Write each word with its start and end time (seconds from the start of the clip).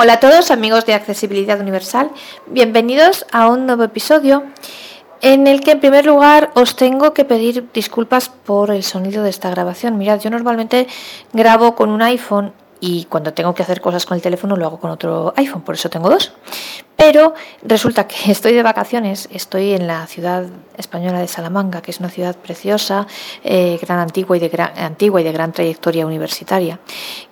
Hola 0.00 0.12
a 0.12 0.20
todos 0.20 0.52
amigos 0.52 0.86
de 0.86 0.94
Accesibilidad 0.94 1.58
Universal, 1.58 2.12
bienvenidos 2.46 3.26
a 3.32 3.48
un 3.48 3.66
nuevo 3.66 3.82
episodio 3.82 4.44
en 5.22 5.48
el 5.48 5.60
que 5.60 5.72
en 5.72 5.80
primer 5.80 6.06
lugar 6.06 6.52
os 6.54 6.76
tengo 6.76 7.12
que 7.12 7.24
pedir 7.24 7.68
disculpas 7.74 8.28
por 8.28 8.70
el 8.70 8.84
sonido 8.84 9.24
de 9.24 9.30
esta 9.30 9.50
grabación. 9.50 9.98
Mirad, 9.98 10.20
yo 10.20 10.30
normalmente 10.30 10.86
grabo 11.32 11.74
con 11.74 11.90
un 11.90 12.00
iPhone 12.02 12.52
y 12.78 13.06
cuando 13.06 13.34
tengo 13.34 13.56
que 13.56 13.64
hacer 13.64 13.80
cosas 13.80 14.06
con 14.06 14.14
el 14.14 14.22
teléfono 14.22 14.54
lo 14.54 14.66
hago 14.66 14.78
con 14.78 14.92
otro 14.92 15.34
iPhone, 15.34 15.62
por 15.62 15.74
eso 15.74 15.90
tengo 15.90 16.08
dos. 16.08 16.32
Pero 16.94 17.34
resulta 17.64 18.06
que 18.06 18.30
estoy 18.30 18.52
de 18.52 18.62
vacaciones, 18.62 19.28
estoy 19.32 19.72
en 19.72 19.88
la 19.88 20.06
ciudad 20.06 20.46
española 20.76 21.18
de 21.18 21.26
Salamanca, 21.26 21.82
que 21.82 21.90
es 21.90 21.98
una 21.98 22.08
ciudad 22.08 22.36
preciosa, 22.36 23.08
eh, 23.42 23.80
gran 23.82 23.98
antigua 23.98 24.36
y 24.36 24.40
de 24.40 24.48
gran, 24.48 24.78
antigua 24.78 25.20
y 25.20 25.24
de 25.24 25.32
gran 25.32 25.50
trayectoria 25.50 26.06
universitaria 26.06 26.78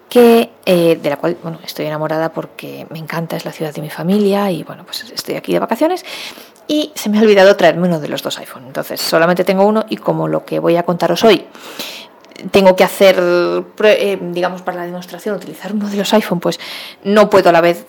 que 0.08 0.50
eh, 0.64 0.98
de 1.00 1.10
la 1.10 1.16
cual 1.16 1.36
bueno, 1.42 1.58
estoy 1.64 1.86
enamorada 1.86 2.32
porque 2.32 2.86
me 2.90 2.98
encanta, 2.98 3.36
es 3.36 3.44
la 3.44 3.52
ciudad 3.52 3.74
de 3.74 3.82
mi 3.82 3.90
familia 3.90 4.50
y 4.50 4.62
bueno, 4.62 4.84
pues 4.84 5.04
estoy 5.10 5.34
aquí 5.34 5.52
de 5.52 5.58
vacaciones 5.58 6.04
y 6.68 6.92
se 6.94 7.08
me 7.08 7.18
ha 7.18 7.22
olvidado 7.22 7.56
traerme 7.56 7.86
uno 7.86 8.00
de 8.00 8.08
los 8.08 8.22
dos 8.22 8.38
iPhone. 8.38 8.64
Entonces, 8.66 9.00
solamente 9.00 9.44
tengo 9.44 9.64
uno 9.64 9.84
y 9.88 9.96
como 9.96 10.28
lo 10.28 10.44
que 10.44 10.58
voy 10.58 10.76
a 10.76 10.84
contaros 10.84 11.24
hoy 11.24 11.46
tengo 12.50 12.76
que 12.76 12.84
hacer, 12.84 13.16
eh, 13.18 14.18
digamos, 14.20 14.62
para 14.62 14.78
la 14.78 14.84
demostración, 14.84 15.36
utilizar 15.36 15.72
uno 15.72 15.88
de 15.88 15.96
los 15.96 16.12
iPhone, 16.12 16.40
pues 16.40 16.60
no 17.04 17.30
puedo 17.30 17.48
a 17.48 17.52
la 17.52 17.60
vez 17.60 17.86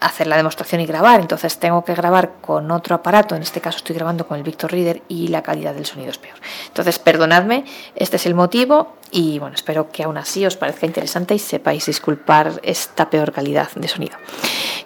hacer 0.00 0.26
la 0.26 0.36
demostración 0.36 0.80
y 0.80 0.86
grabar, 0.86 1.20
entonces 1.20 1.58
tengo 1.58 1.84
que 1.84 1.94
grabar 1.94 2.32
con 2.40 2.70
otro 2.70 2.94
aparato, 2.94 3.34
en 3.34 3.42
este 3.42 3.60
caso 3.60 3.78
estoy 3.78 3.94
grabando 3.94 4.26
con 4.26 4.38
el 4.38 4.42
Victor 4.42 4.72
Reader 4.72 5.02
y 5.08 5.28
la 5.28 5.42
calidad 5.42 5.74
del 5.74 5.86
sonido 5.86 6.10
es 6.10 6.18
peor. 6.18 6.36
Entonces, 6.68 6.98
perdonadme, 6.98 7.64
este 7.94 8.16
es 8.16 8.26
el 8.26 8.34
motivo 8.34 8.96
y 9.10 9.38
bueno, 9.38 9.54
espero 9.54 9.90
que 9.90 10.04
aún 10.04 10.16
así 10.16 10.44
os 10.46 10.56
parezca 10.56 10.86
interesante 10.86 11.34
y 11.34 11.38
sepáis 11.38 11.86
disculpar 11.86 12.60
esta 12.62 13.10
peor 13.10 13.32
calidad 13.32 13.68
de 13.74 13.88
sonido. 13.88 14.16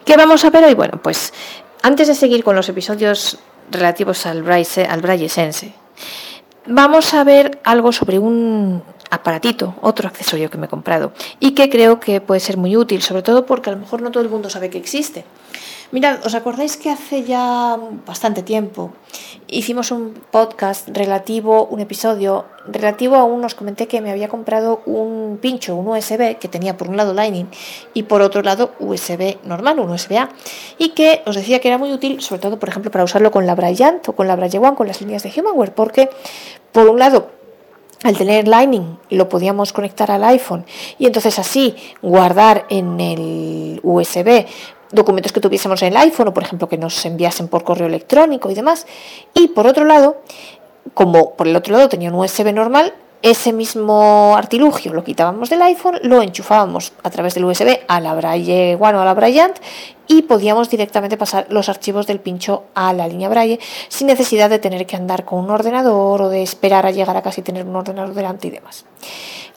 ¿Qué 0.04 0.16
vamos 0.16 0.44
a 0.44 0.50
ver 0.50 0.64
hoy? 0.64 0.74
Bueno, 0.74 1.00
pues 1.02 1.32
antes 1.82 2.08
de 2.08 2.14
seguir 2.14 2.42
con 2.42 2.56
los 2.56 2.68
episodios 2.68 3.38
relativos 3.70 4.26
al 4.26 4.42
Braille, 4.42 4.86
al 4.86 5.00
Braille 5.00 5.28
Sense, 5.28 5.72
vamos 6.66 7.14
a 7.14 7.24
ver 7.24 7.60
algo 7.64 7.92
sobre 7.92 8.18
un 8.18 8.82
aparatito, 9.10 9.74
otro 9.80 10.08
accesorio 10.08 10.50
que 10.50 10.58
me 10.58 10.66
he 10.66 10.68
comprado 10.68 11.12
y 11.40 11.52
que 11.52 11.70
creo 11.70 12.00
que 12.00 12.20
puede 12.20 12.40
ser 12.40 12.56
muy 12.56 12.76
útil, 12.76 13.02
sobre 13.02 13.22
todo 13.22 13.46
porque 13.46 13.70
a 13.70 13.72
lo 13.72 13.78
mejor 13.78 14.02
no 14.02 14.10
todo 14.10 14.22
el 14.22 14.30
mundo 14.30 14.50
sabe 14.50 14.70
que 14.70 14.78
existe. 14.78 15.24
Mirad, 15.92 16.26
¿os 16.26 16.34
acordáis 16.34 16.76
que 16.76 16.90
hace 16.90 17.22
ya 17.22 17.78
bastante 18.04 18.42
tiempo 18.42 18.92
hicimos 19.46 19.90
un 19.90 20.14
podcast 20.30 20.88
relativo, 20.88 21.66
un 21.66 21.80
episodio 21.80 22.46
relativo 22.66 23.16
a 23.16 23.24
un, 23.24 23.44
os 23.44 23.54
comenté 23.54 23.86
que 23.86 24.00
me 24.00 24.10
había 24.10 24.28
comprado 24.28 24.82
un 24.86 25.38
pincho, 25.40 25.76
un 25.76 25.86
USB, 25.86 26.38
que 26.38 26.48
tenía 26.48 26.76
por 26.76 26.88
un 26.88 26.96
lado 26.96 27.14
Lightning 27.14 27.48
y 27.92 28.04
por 28.04 28.22
otro 28.22 28.42
lado 28.42 28.72
USB 28.80 29.36
normal, 29.44 29.78
un 29.78 29.90
USB-A, 29.90 30.30
y 30.78 30.90
que 30.90 31.22
os 31.26 31.36
decía 31.36 31.60
que 31.60 31.68
era 31.68 31.78
muy 31.78 31.92
útil, 31.92 32.20
sobre 32.20 32.40
todo, 32.40 32.58
por 32.58 32.68
ejemplo, 32.68 32.90
para 32.90 33.04
usarlo 33.04 33.30
con 33.30 33.46
la 33.46 33.54
Bryant 33.54 34.08
o 34.08 34.16
con 34.16 34.26
la 34.26 34.36
Braille 34.36 34.58
One, 34.58 34.74
con 34.74 34.88
las 34.88 35.00
líneas 35.00 35.22
de 35.22 35.32
Humanware, 35.36 35.74
porque 35.74 36.10
por 36.72 36.88
un 36.88 36.98
lado 36.98 37.30
al 38.02 38.16
tener 38.16 38.48
Lightning 38.48 38.98
lo 39.10 39.28
podíamos 39.28 39.72
conectar 39.72 40.10
al 40.10 40.24
iPhone 40.24 40.64
y 40.98 41.06
entonces 41.06 41.38
así 41.38 41.74
guardar 42.02 42.66
en 42.68 43.00
el 43.00 43.80
USB 43.82 44.46
documentos 44.90 45.32
que 45.32 45.40
tuviésemos 45.40 45.82
en 45.82 45.88
el 45.88 45.96
iPhone 45.98 46.28
o 46.28 46.34
por 46.34 46.42
ejemplo 46.42 46.68
que 46.68 46.78
nos 46.78 47.04
enviasen 47.04 47.48
por 47.48 47.64
correo 47.64 47.86
electrónico 47.86 48.50
y 48.50 48.54
demás. 48.54 48.86
Y 49.34 49.48
por 49.48 49.66
otro 49.66 49.84
lado, 49.84 50.22
como 50.94 51.34
por 51.34 51.48
el 51.48 51.56
otro 51.56 51.74
lado 51.74 51.88
tenía 51.88 52.10
un 52.10 52.16
USB 52.16 52.52
normal, 52.52 52.94
ese 53.24 53.54
mismo 53.54 54.36
artilugio 54.36 54.92
lo 54.92 55.02
quitábamos 55.02 55.48
del 55.48 55.62
iPhone, 55.62 55.98
lo 56.02 56.20
enchufábamos 56.20 56.92
a 57.02 57.08
través 57.08 57.32
del 57.32 57.46
USB 57.46 57.78
a 57.88 57.98
la 57.98 58.14
Braille 58.14 58.76
One 58.78 58.98
o 58.98 59.00
a 59.00 59.04
la 59.06 59.14
Bryant 59.14 59.56
y 60.06 60.22
podíamos 60.22 60.68
directamente 60.68 61.16
pasar 61.16 61.46
los 61.48 61.70
archivos 61.70 62.06
del 62.06 62.20
pincho 62.20 62.64
a 62.74 62.92
la 62.92 63.08
línea 63.08 63.30
Braille 63.30 63.58
sin 63.88 64.08
necesidad 64.08 64.50
de 64.50 64.58
tener 64.58 64.84
que 64.84 64.96
andar 64.96 65.24
con 65.24 65.38
un 65.42 65.50
ordenador 65.50 66.20
o 66.20 66.28
de 66.28 66.42
esperar 66.42 66.84
a 66.84 66.90
llegar 66.90 67.16
a 67.16 67.22
casi 67.22 67.40
tener 67.40 67.64
un 67.64 67.74
ordenador 67.74 68.12
delante 68.12 68.48
y 68.48 68.50
demás. 68.50 68.84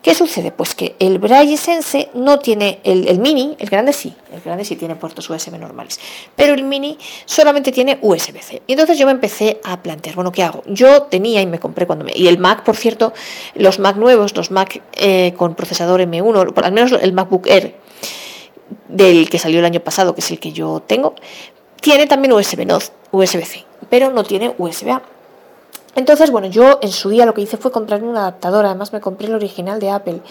¿Qué 0.08 0.16
sucede? 0.16 0.54
Pues 0.54 0.74
que 0.74 0.96
el 1.00 1.20
Braille 1.20 1.58
Sense 1.58 2.08
no 2.14 2.40
tiene, 2.40 2.80
el, 2.86 3.20
mini, 3.20 3.58
el 3.60 3.70
grande 3.70 3.92
sí, 3.92 4.16
el 4.32 4.40
grande 4.40 4.64
sí 4.64 4.78
tiene 4.78 4.96
puertos 4.96 5.30
USB 5.30 5.60
normales, 5.60 6.00
pero 6.34 6.54
el 6.54 6.64
mini 6.64 6.98
solamente 7.26 7.74
tiene 7.74 8.00
USB-C. 8.02 8.62
Y 8.68 8.72
entonces 8.72 8.98
yo 8.98 9.06
me 9.06 9.12
empecé 9.12 9.60
a 9.66 9.84
plantear, 9.84 10.16
bueno, 10.16 10.32
¿qué 10.32 10.44
hago? 10.44 10.64
Yo 10.66 11.02
tenía 11.02 11.42
y 11.42 11.46
me 11.46 11.60
compré 11.60 11.86
cuando 11.86 12.06
me... 12.06 12.14
Y 12.16 12.30
el 12.30 12.38
Mac, 12.38 12.64
por 12.64 12.78
cierto, 12.78 13.12
los 13.54 13.80
Mac 13.80 13.98
nuevos, 13.98 14.34
los 14.38 14.50
Mac 14.50 14.82
eh, 14.94 15.34
con 15.36 15.56
procesador 15.56 16.00
M1, 16.00 16.54
por 16.54 16.64
al 16.64 16.72
menos 16.72 16.94
el 16.94 17.12
MacBook 17.12 17.46
Air, 17.46 17.76
del 18.88 19.30
que 19.30 19.40
salió 19.40 19.60
el 19.60 19.66
año 19.66 19.82
pasado, 19.82 20.16
que 20.16 20.22
es 20.22 20.32
el 20.32 20.40
que 20.40 20.54
yo 20.54 20.82
tengo, 20.88 21.16
tiene 21.82 22.08
también 22.08 22.32
USB, 22.32 22.66
no 22.66 22.80
USB-C, 23.12 23.66
pero 23.90 24.10
no 24.14 24.24
tiene 24.24 24.56
USB-A. 24.58 25.17
Entonces, 25.96 26.30
bueno, 26.30 26.48
yo 26.48 26.80
en 26.82 26.92
su 26.92 27.10
día 27.10 27.26
lo 27.26 27.34
que 27.34 27.42
hice 27.42 27.58
fue 27.58 27.72
comprarme 27.72 28.08
un 28.08 28.18
adaptador, 28.18 28.66
además 28.66 28.94
me 28.94 29.02
compré 29.02 29.28
el 29.28 29.36
original 29.36 29.80
de 29.80 29.90
Apple, 29.90 30.22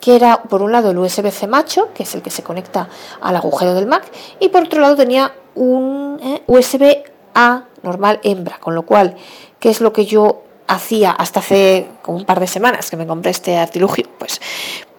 que 0.00 0.16
era 0.16 0.42
por 0.42 0.62
un 0.62 0.72
lado 0.72 0.90
el 0.90 0.98
USB-C 0.98 1.46
macho, 1.46 1.90
que 1.94 2.02
es 2.02 2.14
el 2.14 2.22
que 2.22 2.30
se 2.30 2.42
conecta 2.42 2.88
al 3.20 3.36
agujero 3.36 3.74
del 3.74 3.86
Mac, 3.86 4.04
y 4.40 4.48
por 4.48 4.64
otro 4.64 4.80
lado 4.80 4.96
tenía 4.96 5.32
un 5.54 6.18
eh, 6.22 6.42
USB-A 6.46 7.64
normal 7.82 8.20
hembra, 8.24 8.58
con 8.58 8.74
lo 8.74 8.82
cual, 8.82 9.16
¿qué 9.60 9.70
es 9.70 9.80
lo 9.80 9.92
que 9.92 10.06
yo 10.06 10.42
hacía 10.66 11.12
hasta 11.12 11.40
hace 11.40 11.88
como 12.02 12.18
un 12.18 12.24
par 12.24 12.40
de 12.40 12.48
semanas 12.48 12.90
que 12.90 12.96
me 12.96 13.06
compré 13.06 13.30
este 13.30 13.56
artilugio? 13.56 14.06
Pues 14.18 14.40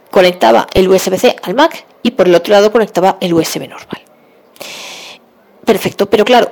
conectaba 0.10 0.68
el 0.74 0.88
USB-C 0.88 1.36
al 1.42 1.54
Mac 1.54 1.86
y 2.02 2.12
por 2.12 2.28
el 2.28 2.36
otro 2.36 2.54
lado 2.54 2.72
conectaba 2.72 3.18
el 3.20 3.34
USB 3.34 3.68
normal. 3.68 4.02
Perfecto, 5.66 6.10
pero 6.10 6.24
claro, 6.24 6.52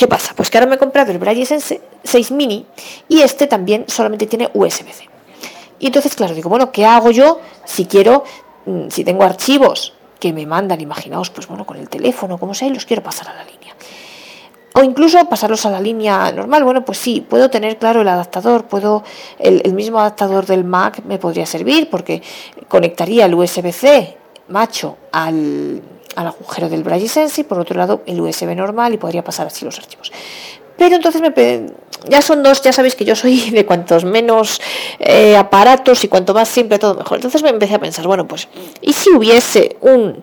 ¿Qué 0.00 0.08
pasa? 0.08 0.32
Pues 0.34 0.48
que 0.48 0.56
ahora 0.56 0.66
me 0.66 0.76
he 0.76 0.78
comprado 0.78 1.12
el 1.12 1.18
Braille 1.18 1.44
Sense 1.44 1.78
6 2.04 2.30
Mini 2.30 2.64
y 3.06 3.20
este 3.20 3.46
también 3.46 3.84
solamente 3.86 4.26
tiene 4.26 4.48
USB-C. 4.54 5.06
Y 5.78 5.88
entonces, 5.88 6.16
claro, 6.16 6.34
digo, 6.34 6.48
bueno, 6.48 6.72
¿qué 6.72 6.86
hago 6.86 7.10
yo 7.10 7.38
si 7.66 7.84
quiero, 7.84 8.24
mm, 8.64 8.88
si 8.88 9.04
tengo 9.04 9.24
archivos 9.24 9.92
que 10.18 10.32
me 10.32 10.46
mandan, 10.46 10.80
imaginaos, 10.80 11.28
pues 11.28 11.46
bueno, 11.46 11.66
con 11.66 11.76
el 11.76 11.90
teléfono, 11.90 12.38
como 12.38 12.54
sea, 12.54 12.70
los 12.70 12.86
quiero 12.86 13.02
pasar 13.02 13.28
a 13.28 13.34
la 13.34 13.44
línea? 13.44 13.74
O 14.72 14.82
incluso 14.82 15.22
pasarlos 15.26 15.66
a 15.66 15.70
la 15.70 15.82
línea 15.82 16.32
normal. 16.32 16.64
Bueno, 16.64 16.82
pues 16.82 16.96
sí, 16.96 17.20
puedo 17.20 17.50
tener 17.50 17.76
claro 17.76 18.00
el 18.00 18.08
adaptador, 18.08 18.68
puedo, 18.68 19.04
el 19.38 19.74
mismo 19.74 20.00
adaptador 20.00 20.46
del 20.46 20.64
Mac 20.64 21.02
me 21.04 21.18
podría 21.18 21.44
servir 21.44 21.90
porque 21.90 22.22
conectaría 22.68 23.26
el 23.26 23.34
USB-C 23.34 24.16
macho 24.48 24.96
al, 25.12 25.82
al 26.16 26.28
agujero 26.28 26.68
del 26.68 26.82
Braille 26.82 27.10
y 27.36 27.42
por 27.44 27.58
otro 27.58 27.76
lado 27.76 28.02
el 28.06 28.20
USB 28.20 28.54
normal 28.54 28.94
y 28.94 28.96
podría 28.96 29.22
pasar 29.22 29.46
así 29.46 29.64
los 29.64 29.78
archivos. 29.78 30.12
Pero 30.76 30.96
entonces 30.96 31.20
me 31.20 31.30
ya 32.08 32.22
son 32.22 32.42
dos, 32.42 32.62
ya 32.62 32.72
sabéis 32.72 32.94
que 32.94 33.04
yo 33.04 33.14
soy 33.14 33.50
de 33.50 33.66
cuantos 33.66 34.04
menos 34.04 34.60
eh, 34.98 35.36
aparatos 35.36 36.04
y 36.04 36.08
cuanto 36.08 36.32
más 36.34 36.48
simple 36.48 36.78
todo 36.78 36.94
mejor. 36.94 37.18
Entonces 37.18 37.42
me 37.42 37.50
empecé 37.50 37.74
a 37.74 37.78
pensar, 37.78 38.06
bueno, 38.06 38.26
pues, 38.26 38.48
¿y 38.80 38.92
si 38.92 39.10
hubiese 39.10 39.76
un 39.80 40.22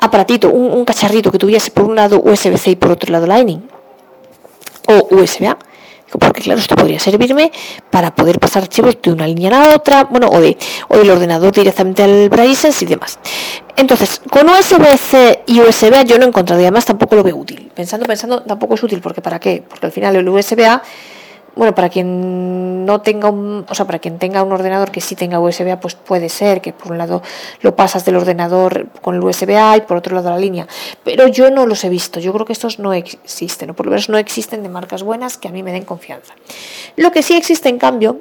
aparatito, 0.00 0.50
un, 0.50 0.70
un 0.70 0.84
cacharrito 0.84 1.32
que 1.32 1.38
tuviese 1.38 1.70
por 1.72 1.84
un 1.84 1.96
lado 1.96 2.20
USB-C 2.22 2.70
y 2.70 2.76
por 2.76 2.92
otro 2.92 3.12
lado 3.12 3.26
Lightning? 3.26 3.68
O 4.86 5.08
USB-A 5.10 5.58
porque 6.18 6.40
claro, 6.40 6.60
esto 6.60 6.76
podría 6.76 6.98
servirme 6.98 7.52
para 7.90 8.14
poder 8.14 8.38
pasar 8.38 8.62
archivos 8.62 8.96
de 9.02 9.12
una 9.12 9.26
línea 9.26 9.48
a 9.48 9.68
la 9.68 9.76
otra, 9.76 10.04
bueno, 10.04 10.28
o, 10.28 10.40
de, 10.40 10.56
o 10.88 10.96
del 10.96 11.10
ordenador 11.10 11.52
directamente 11.52 12.02
al 12.02 12.28
Braille 12.28 12.70
y 12.80 12.84
demás. 12.84 13.18
Entonces, 13.76 14.20
con 14.30 14.48
USB-C 14.48 15.44
y 15.46 15.60
USB 15.60 16.04
yo 16.04 16.18
no 16.18 16.24
he 16.24 16.28
encontrado 16.28 16.60
y 16.60 16.64
además 16.64 16.84
tampoco 16.84 17.16
lo 17.16 17.22
veo 17.22 17.36
útil. 17.36 17.70
Pensando, 17.74 18.06
pensando, 18.06 18.42
tampoco 18.42 18.74
es 18.74 18.82
útil, 18.82 19.00
porque 19.00 19.20
¿para 19.20 19.38
qué? 19.38 19.62
Porque 19.68 19.86
al 19.86 19.92
final 19.92 20.16
el 20.16 20.28
USB-A 20.28 20.82
bueno, 21.58 21.74
para 21.74 21.88
quien 21.88 22.86
no 22.86 23.00
tenga 23.00 23.28
un, 23.28 23.66
o 23.68 23.74
sea, 23.74 23.84
para 23.84 23.98
quien 23.98 24.20
tenga 24.20 24.44
un 24.44 24.52
ordenador 24.52 24.92
que 24.92 25.00
sí 25.00 25.16
tenga 25.16 25.40
USB-A, 25.40 25.80
pues 25.80 25.96
puede 25.96 26.28
ser 26.28 26.60
que 26.60 26.72
por 26.72 26.92
un 26.92 26.98
lado 26.98 27.20
lo 27.62 27.74
pasas 27.74 28.04
del 28.04 28.14
ordenador 28.14 28.86
con 29.02 29.16
el 29.16 29.24
USB-A 29.24 29.78
y 29.78 29.80
por 29.80 29.96
otro 29.96 30.14
lado 30.14 30.30
la 30.30 30.38
línea. 30.38 30.68
Pero 31.02 31.26
yo 31.26 31.50
no 31.50 31.66
los 31.66 31.82
he 31.82 31.88
visto. 31.88 32.20
Yo 32.20 32.32
creo 32.32 32.46
que 32.46 32.52
estos 32.52 32.78
no 32.78 32.92
existen, 32.92 33.70
o 33.70 33.74
por 33.74 33.86
lo 33.86 33.90
menos 33.90 34.08
no 34.08 34.18
existen 34.18 34.62
de 34.62 34.68
marcas 34.68 35.02
buenas 35.02 35.36
que 35.36 35.48
a 35.48 35.50
mí 35.50 35.64
me 35.64 35.72
den 35.72 35.84
confianza. 35.84 36.32
Lo 36.94 37.10
que 37.10 37.24
sí 37.24 37.34
existe, 37.34 37.68
en 37.68 37.78
cambio, 37.78 38.18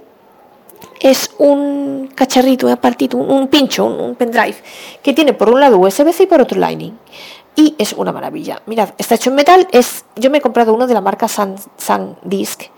es 1.00 1.30
un 1.38 2.10
cacharrito, 2.16 2.66
un 2.66 2.72
apartito, 2.74 3.18
un, 3.18 3.48
pincho, 3.50 3.86
un, 3.86 4.16
pendrive, 4.16 4.58
que 5.04 5.14
tiene 5.14 5.34
por 5.34 5.52
un 5.52 5.60
lado 5.60 5.78
USB-C 5.78 6.24
y 6.24 6.26
por 6.26 6.42
otro 6.42 6.60
Lightning. 6.60 6.98
Y 7.56 7.76
es 7.78 7.94
una 7.94 8.12
maravilla. 8.12 8.64
Mirad, 8.66 8.90
está 8.98 9.14
hecho 9.14 9.30
en 9.30 9.36
metal. 9.36 9.68
Es, 9.72 10.06
yo 10.16 10.32
me 10.32 10.40
he 10.40 10.42
comprado 10.42 10.74
uno 10.74 10.88
de 10.88 10.96
la 10.96 11.02
marca 11.02 11.28
SanDisk 11.28 12.72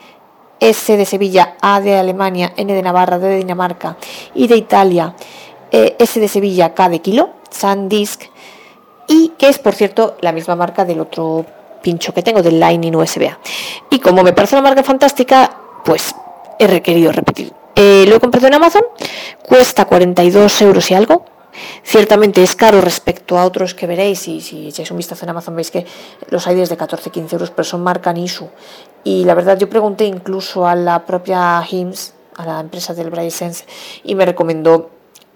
S 0.59 0.97
de 0.97 1.05
Sevilla, 1.05 1.55
A 1.61 1.79
de 1.81 1.97
Alemania, 1.97 2.53
N 2.55 2.73
de 2.73 2.81
Navarra, 2.81 3.19
D 3.19 3.27
de 3.27 3.37
Dinamarca, 3.37 3.97
I 4.35 4.47
de 4.47 4.55
Italia, 4.55 5.13
eh, 5.71 5.95
S 5.99 6.19
de 6.19 6.27
Sevilla, 6.27 6.73
K 6.73 6.89
de 6.89 6.99
Kilo, 6.99 7.29
SanDisk, 7.49 8.23
y 9.07 9.29
que 9.37 9.49
es, 9.49 9.59
por 9.59 9.73
cierto, 9.73 10.17
la 10.21 10.31
misma 10.31 10.55
marca 10.55 10.85
del 10.85 10.99
otro 10.99 11.45
pincho 11.81 12.13
que 12.13 12.21
tengo, 12.21 12.43
del 12.43 12.59
Lightning 12.59 12.95
USB. 12.95 13.29
Y 13.89 13.99
como 13.99 14.23
me 14.23 14.33
parece 14.33 14.55
una 14.55 14.63
marca 14.63 14.83
fantástica, 14.83 15.57
pues 15.83 16.13
he 16.59 16.67
requerido 16.67 17.11
repetir. 17.11 17.53
Eh, 17.75 18.05
lo 18.07 18.15
he 18.15 18.19
comprado 18.19 18.47
en 18.47 18.53
Amazon, 18.53 18.83
cuesta 19.41 19.85
42 19.85 20.61
euros 20.61 20.91
y 20.91 20.93
algo, 20.93 21.25
Ciertamente 21.83 22.43
es 22.43 22.55
caro 22.55 22.81
respecto 22.81 23.37
a 23.37 23.45
otros 23.45 23.73
que 23.73 23.87
veréis 23.87 24.27
y 24.27 24.41
si 24.41 24.67
echáis 24.67 24.91
un 24.91 24.97
vistazo 24.97 25.25
en 25.25 25.29
Amazon 25.29 25.55
veis 25.55 25.71
que 25.71 25.85
los 26.29 26.45
hay 26.47 26.55
desde 26.55 26.77
14-15 26.77 27.33
euros, 27.33 27.51
pero 27.51 27.63
son 27.63 27.81
marca 27.81 28.13
Nisu. 28.13 28.49
Y 29.03 29.23
la 29.25 29.33
verdad 29.33 29.57
yo 29.57 29.69
pregunté 29.69 30.05
incluso 30.05 30.67
a 30.67 30.75
la 30.75 31.05
propia 31.05 31.63
HIMS, 31.63 32.13
a 32.35 32.45
la 32.45 32.59
empresa 32.59 32.93
del 32.93 33.09
Braille 33.09 33.31
Sense, 33.31 33.65
y 34.03 34.15
me 34.15 34.25
recomendó 34.25 34.89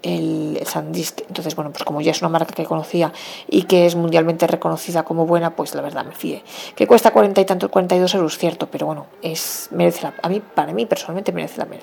el, 0.04 0.60
SanDisk. 0.64 1.22
Entonces, 1.28 1.56
bueno, 1.56 1.72
pues 1.72 1.82
como 1.84 2.00
ya 2.00 2.12
es 2.12 2.20
una 2.20 2.28
marca 2.28 2.54
que 2.54 2.64
conocía 2.64 3.12
y 3.48 3.62
que 3.62 3.86
es 3.86 3.96
mundialmente 3.96 4.46
reconocida 4.46 5.02
como 5.02 5.26
buena, 5.26 5.56
pues 5.56 5.74
la 5.74 5.82
verdad 5.82 6.04
me 6.04 6.12
fié. 6.12 6.44
Que 6.76 6.86
cuesta 6.86 7.10
40 7.10 7.40
y 7.40 7.44
tantos, 7.44 7.70
42 7.70 8.14
euros, 8.14 8.38
cierto, 8.38 8.68
pero 8.70 8.86
bueno, 8.86 9.06
es 9.22 9.68
merece 9.70 10.06
a 10.22 10.28
mí, 10.28 10.40
para 10.40 10.72
mí 10.72 10.86
personalmente 10.86 11.32
merece 11.32 11.58
la 11.58 11.66
pena. 11.66 11.82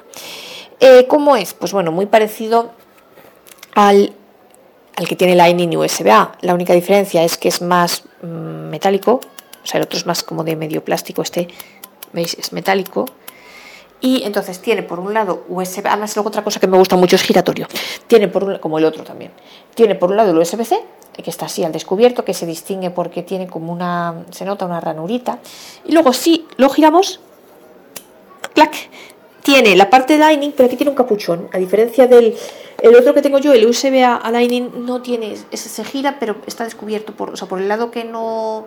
Eh, 0.80 1.06
¿Cómo 1.08 1.36
es? 1.36 1.54
Pues 1.54 1.74
bueno, 1.74 1.92
muy 1.92 2.06
parecido 2.06 2.72
al, 3.76 4.14
al 4.96 5.08
que 5.08 5.16
tiene 5.16 5.36
Lightning 5.36 5.76
USB-A. 5.76 6.38
La 6.42 6.54
única 6.54 6.74
diferencia 6.74 7.24
es 7.24 7.38
que 7.38 7.50
es 7.50 7.62
más 7.62 8.04
mm, 8.22 8.70
metálico, 8.70 9.20
o 9.64 9.68
sea, 9.68 9.80
el 9.80 9.86
otro 9.86 9.98
es 9.98 10.06
más 10.06 10.24
como 10.24 10.44
de 10.44 10.56
medio 10.56 10.84
plástico, 10.84 11.22
este, 11.22 11.48
¿veis? 12.14 12.36
Es 12.40 12.54
metálico 12.54 13.06
y 14.02 14.24
entonces 14.24 14.60
tiene 14.60 14.82
por 14.82 15.00
un 15.00 15.14
lado 15.14 15.46
USB, 15.48 15.86
además 15.86 16.16
luego 16.16 16.30
otra 16.30 16.44
cosa 16.44 16.60
que 16.60 16.66
me 16.66 16.78
gusta 16.78 16.96
mucho 16.96 17.16
es 17.16 17.22
giratorio. 17.22 17.68
Tiene 18.08 18.28
por 18.28 18.44
un, 18.44 18.58
como 18.58 18.80
el 18.80 18.86
otro 18.86 19.04
también. 19.04 19.32
Tiene 19.76 19.94
por 19.94 20.10
un 20.10 20.18
lado 20.18 20.32
el 20.32 20.38
USB-C, 20.40 20.82
que 21.24 21.30
está 21.30 21.46
así 21.46 21.64
al 21.64 21.72
descubierto, 21.72 22.26
que 22.26 22.34
se 22.34 22.48
distingue 22.48 22.90
porque 22.90 23.22
tiene 23.22 23.46
como 23.46 23.72
una, 23.72 24.26
se 24.32 24.44
nota 24.44 24.66
una 24.66 24.82
ranurita. 24.82 25.38
Y 25.86 25.92
luego 25.92 26.14
si 26.14 26.48
lo 26.58 26.70
giramos, 26.70 27.20
clac, 28.56 28.74
tiene 29.44 29.76
la 29.76 29.88
parte 29.92 30.14
de 30.14 30.20
Lightning, 30.20 30.54
pero 30.58 30.66
aquí 30.66 30.76
tiene 30.76 30.90
un 30.90 30.96
capuchón. 30.96 31.48
A 31.54 31.60
diferencia 31.60 32.08
del 32.08 32.36
el 32.82 32.96
otro 32.96 33.14
que 33.14 33.22
tengo 33.22 33.38
yo, 33.38 33.54
el 33.54 33.68
USB 33.68 34.04
a, 34.04 34.32
Lightning, 34.32 34.84
no 34.84 35.04
tiene, 35.04 35.34
ese 35.52 35.70
se 35.70 35.84
gira, 35.84 36.18
pero 36.20 36.38
está 36.48 36.64
descubierto 36.64 37.14
por, 37.14 37.30
o 37.30 37.38
sea, 37.38 37.48
por 37.48 37.62
el 37.62 37.68
lado 37.68 37.92
que 37.92 38.04
no 38.04 38.66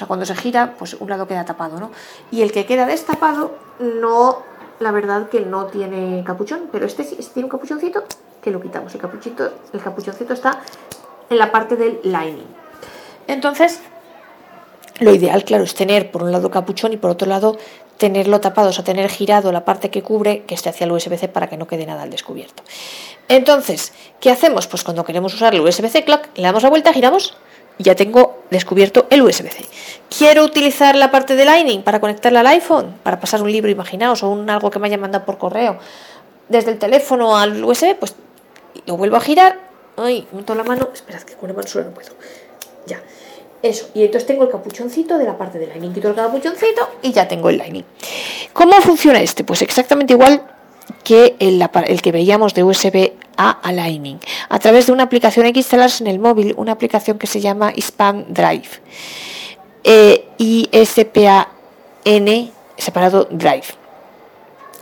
sea, 0.00 0.06
cuando 0.06 0.26
se 0.26 0.34
gira, 0.34 0.74
pues 0.78 0.94
un 0.94 1.08
lado 1.08 1.26
queda 1.26 1.44
tapado, 1.44 1.78
¿no? 1.78 1.90
Y 2.30 2.42
el 2.42 2.52
que 2.52 2.66
queda 2.66 2.86
destapado, 2.86 3.54
no, 3.78 4.42
la 4.78 4.90
verdad 4.90 5.28
que 5.28 5.40
no 5.40 5.66
tiene 5.66 6.24
capuchón, 6.24 6.68
pero 6.72 6.86
este 6.86 7.02
este 7.02 7.22
tiene 7.34 7.44
un 7.44 7.50
capuchoncito 7.50 8.04
que 8.42 8.50
lo 8.50 8.60
quitamos. 8.60 8.94
El, 8.94 9.00
capuchito, 9.00 9.50
el 9.72 9.80
capuchoncito 9.80 10.32
está 10.32 10.60
en 11.28 11.38
la 11.38 11.52
parte 11.52 11.76
del 11.76 12.00
lining. 12.02 12.46
Entonces, 13.26 13.80
lo 14.98 15.14
ideal, 15.14 15.44
claro, 15.44 15.64
es 15.64 15.74
tener 15.74 16.10
por 16.10 16.22
un 16.22 16.32
lado 16.32 16.50
capuchón 16.50 16.92
y 16.92 16.96
por 16.96 17.10
otro 17.10 17.28
lado 17.28 17.56
tenerlo 17.96 18.40
tapado, 18.40 18.70
o 18.70 18.72
sea, 18.72 18.82
tener 18.82 19.10
girado 19.10 19.52
la 19.52 19.64
parte 19.64 19.90
que 19.90 20.02
cubre 20.02 20.44
que 20.44 20.54
esté 20.54 20.70
hacia 20.70 20.86
el 20.86 20.92
USB-C 20.92 21.28
para 21.28 21.48
que 21.48 21.58
no 21.58 21.66
quede 21.66 21.84
nada 21.84 22.02
al 22.02 22.10
descubierto. 22.10 22.62
Entonces, 23.28 23.92
¿qué 24.20 24.30
hacemos? 24.30 24.66
Pues 24.66 24.82
cuando 24.82 25.04
queremos 25.04 25.34
usar 25.34 25.54
el 25.54 25.60
USB-C, 25.60 26.04
le 26.34 26.42
damos 26.42 26.62
la 26.62 26.70
vuelta, 26.70 26.92
giramos 26.92 27.36
ya 27.82 27.94
tengo 27.94 28.42
descubierto 28.50 29.06
el 29.10 29.22
USB-C. 29.22 29.64
Quiero 30.16 30.44
utilizar 30.44 30.96
la 30.96 31.10
parte 31.10 31.36
de 31.36 31.44
Lightning 31.44 31.82
para 31.82 32.00
conectarla 32.00 32.40
al 32.40 32.46
iPhone, 32.48 32.96
para 33.02 33.20
pasar 33.20 33.42
un 33.42 33.50
libro, 33.50 33.70
imaginaos, 33.70 34.22
o 34.22 34.28
un 34.28 34.50
algo 34.50 34.70
que 34.70 34.78
me 34.78 34.88
haya 34.88 34.98
mandado 34.98 35.24
por 35.24 35.38
correo 35.38 35.78
desde 36.50 36.72
el 36.72 36.78
teléfono 36.78 37.36
al 37.36 37.64
USB, 37.64 37.96
pues 37.96 38.14
lo 38.84 38.96
vuelvo 38.96 39.16
a 39.16 39.20
girar. 39.20 39.58
Ay, 39.96 40.26
meto 40.32 40.54
la 40.54 40.64
mano. 40.64 40.90
Esperad 40.92 41.22
que 41.22 41.34
con 41.34 41.48
la 41.48 41.54
mano 41.54 41.68
solo 41.68 41.86
no 41.86 41.90
puedo. 41.92 42.10
Ya. 42.86 43.00
Eso. 43.62 43.88
Y 43.94 44.02
entonces 44.02 44.26
tengo 44.26 44.44
el 44.44 44.50
capuchoncito 44.50 45.16
de 45.16 45.24
la 45.24 45.38
parte 45.38 45.58
de 45.58 45.68
Lightning. 45.68 45.92
Quito 45.92 46.08
el 46.08 46.14
capuchoncito 46.14 46.88
y 47.02 47.12
ya 47.12 47.28
tengo 47.28 47.50
el 47.50 47.58
Lightning. 47.58 47.84
¿Cómo 48.52 48.72
funciona 48.80 49.20
este? 49.20 49.44
Pues 49.44 49.62
exactamente 49.62 50.12
igual 50.12 50.42
que 51.10 51.34
el, 51.40 52.02
que 52.02 52.12
veíamos 52.12 52.54
de 52.54 52.62
USB 52.62 53.14
a 53.36 53.50
Aligning 53.50 54.20
a 54.48 54.60
través 54.60 54.86
de 54.86 54.92
una 54.92 55.02
aplicación 55.02 55.44
hay 55.44 55.52
que 55.52 55.58
instalarse 55.58 56.04
en 56.04 56.06
el 56.06 56.20
móvil, 56.20 56.54
una 56.56 56.70
aplicación 56.70 57.18
que 57.18 57.26
se 57.26 57.40
llama 57.40 57.72
Span 57.76 58.26
Drive. 58.28 58.68
Eh, 59.82 60.28
I-S-P-A-N 60.38 62.52
separado 62.76 63.26
Drive. 63.28 63.64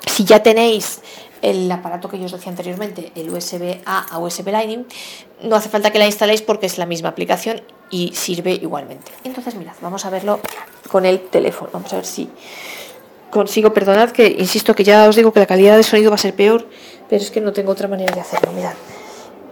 Si 0.06 0.26
ya 0.26 0.42
tenéis 0.42 1.00
el 1.40 1.72
aparato 1.72 2.10
que 2.10 2.18
yo 2.18 2.26
os 2.26 2.32
decía 2.32 2.50
anteriormente, 2.50 3.10
el 3.14 3.30
USB 3.30 3.78
A 3.86 4.14
a 4.14 4.18
USB 4.18 4.48
Lightning, 4.48 4.84
no 5.44 5.56
hace 5.56 5.70
falta 5.70 5.90
que 5.90 5.98
la 5.98 6.04
instaléis 6.04 6.42
porque 6.42 6.66
es 6.66 6.76
la 6.76 6.84
misma 6.84 7.08
aplicación 7.08 7.62
y 7.88 8.12
sirve 8.14 8.52
igualmente. 8.52 9.12
Entonces, 9.24 9.54
mirad, 9.54 9.76
vamos 9.80 10.04
a 10.04 10.10
verlo 10.10 10.40
con 10.90 11.06
el 11.06 11.20
teléfono. 11.20 11.70
Vamos 11.72 11.90
a 11.94 11.96
ver 11.96 12.04
si 12.04 12.28
consigo, 13.30 13.72
perdonad 13.72 14.10
que 14.10 14.26
insisto 14.38 14.74
que 14.74 14.84
ya 14.84 15.08
os 15.08 15.16
digo 15.16 15.32
que 15.32 15.40
la 15.40 15.46
calidad 15.46 15.76
de 15.76 15.82
sonido 15.82 16.10
va 16.10 16.16
a 16.16 16.18
ser 16.18 16.34
peor, 16.34 16.66
pero 17.08 17.22
es 17.22 17.30
que 17.30 17.40
no 17.40 17.52
tengo 17.52 17.72
otra 17.72 17.88
manera 17.88 18.14
de 18.14 18.20
hacerlo. 18.20 18.52
Mirad, 18.52 18.74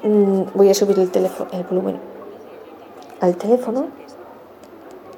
mm, 0.02 0.52
voy 0.54 0.70
a 0.70 0.74
subir 0.74 0.98
el, 0.98 1.10
teléfono, 1.10 1.50
el 1.52 1.64
volumen 1.64 1.98
al 3.20 3.36
teléfono. 3.36 3.88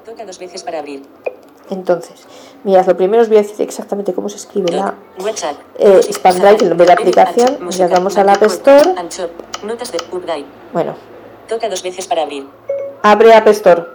Toca 0.05 0.25
dos 0.25 0.39
veces 0.39 0.63
para 0.63 0.79
abrir. 0.79 1.03
Entonces, 1.69 2.25
mirad, 2.63 2.87
lo 2.87 2.97
primero 2.97 3.21
os 3.21 3.29
voy 3.29 3.37
a 3.37 3.41
decir 3.41 3.61
exactamente 3.61 4.13
cómo 4.13 4.27
se 4.27 4.37
escribe 4.37 4.71
la 4.71 4.95
eh, 5.77 6.01
Drive, 6.23 6.57
el 6.61 6.69
nombre 6.69 6.85
de 6.85 6.85
la 6.87 6.93
aplicación. 6.93 7.69
Ya 7.69 7.87
vamos 7.87 8.17
a 8.17 8.23
la 8.23 8.33
App 8.33 8.43
Store. 8.43 8.95
Bueno. 10.73 10.95
Toca 11.47 11.69
dos 11.69 11.83
veces 11.83 12.07
para 12.07 12.23
abrir. 12.23 12.47
Abre 13.03 13.33
App 13.33 13.47
Store. 13.49 13.85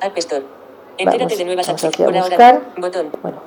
App 0.00 0.16
Store. 0.18 0.44
Entérate 0.98 1.36
de 1.36 1.44
nuevas 1.44 1.68
opciones. 1.68 1.96
Por 1.96 2.16
ahora, 2.16 2.62
botón. 2.76 3.10
Bueno. 3.22 3.42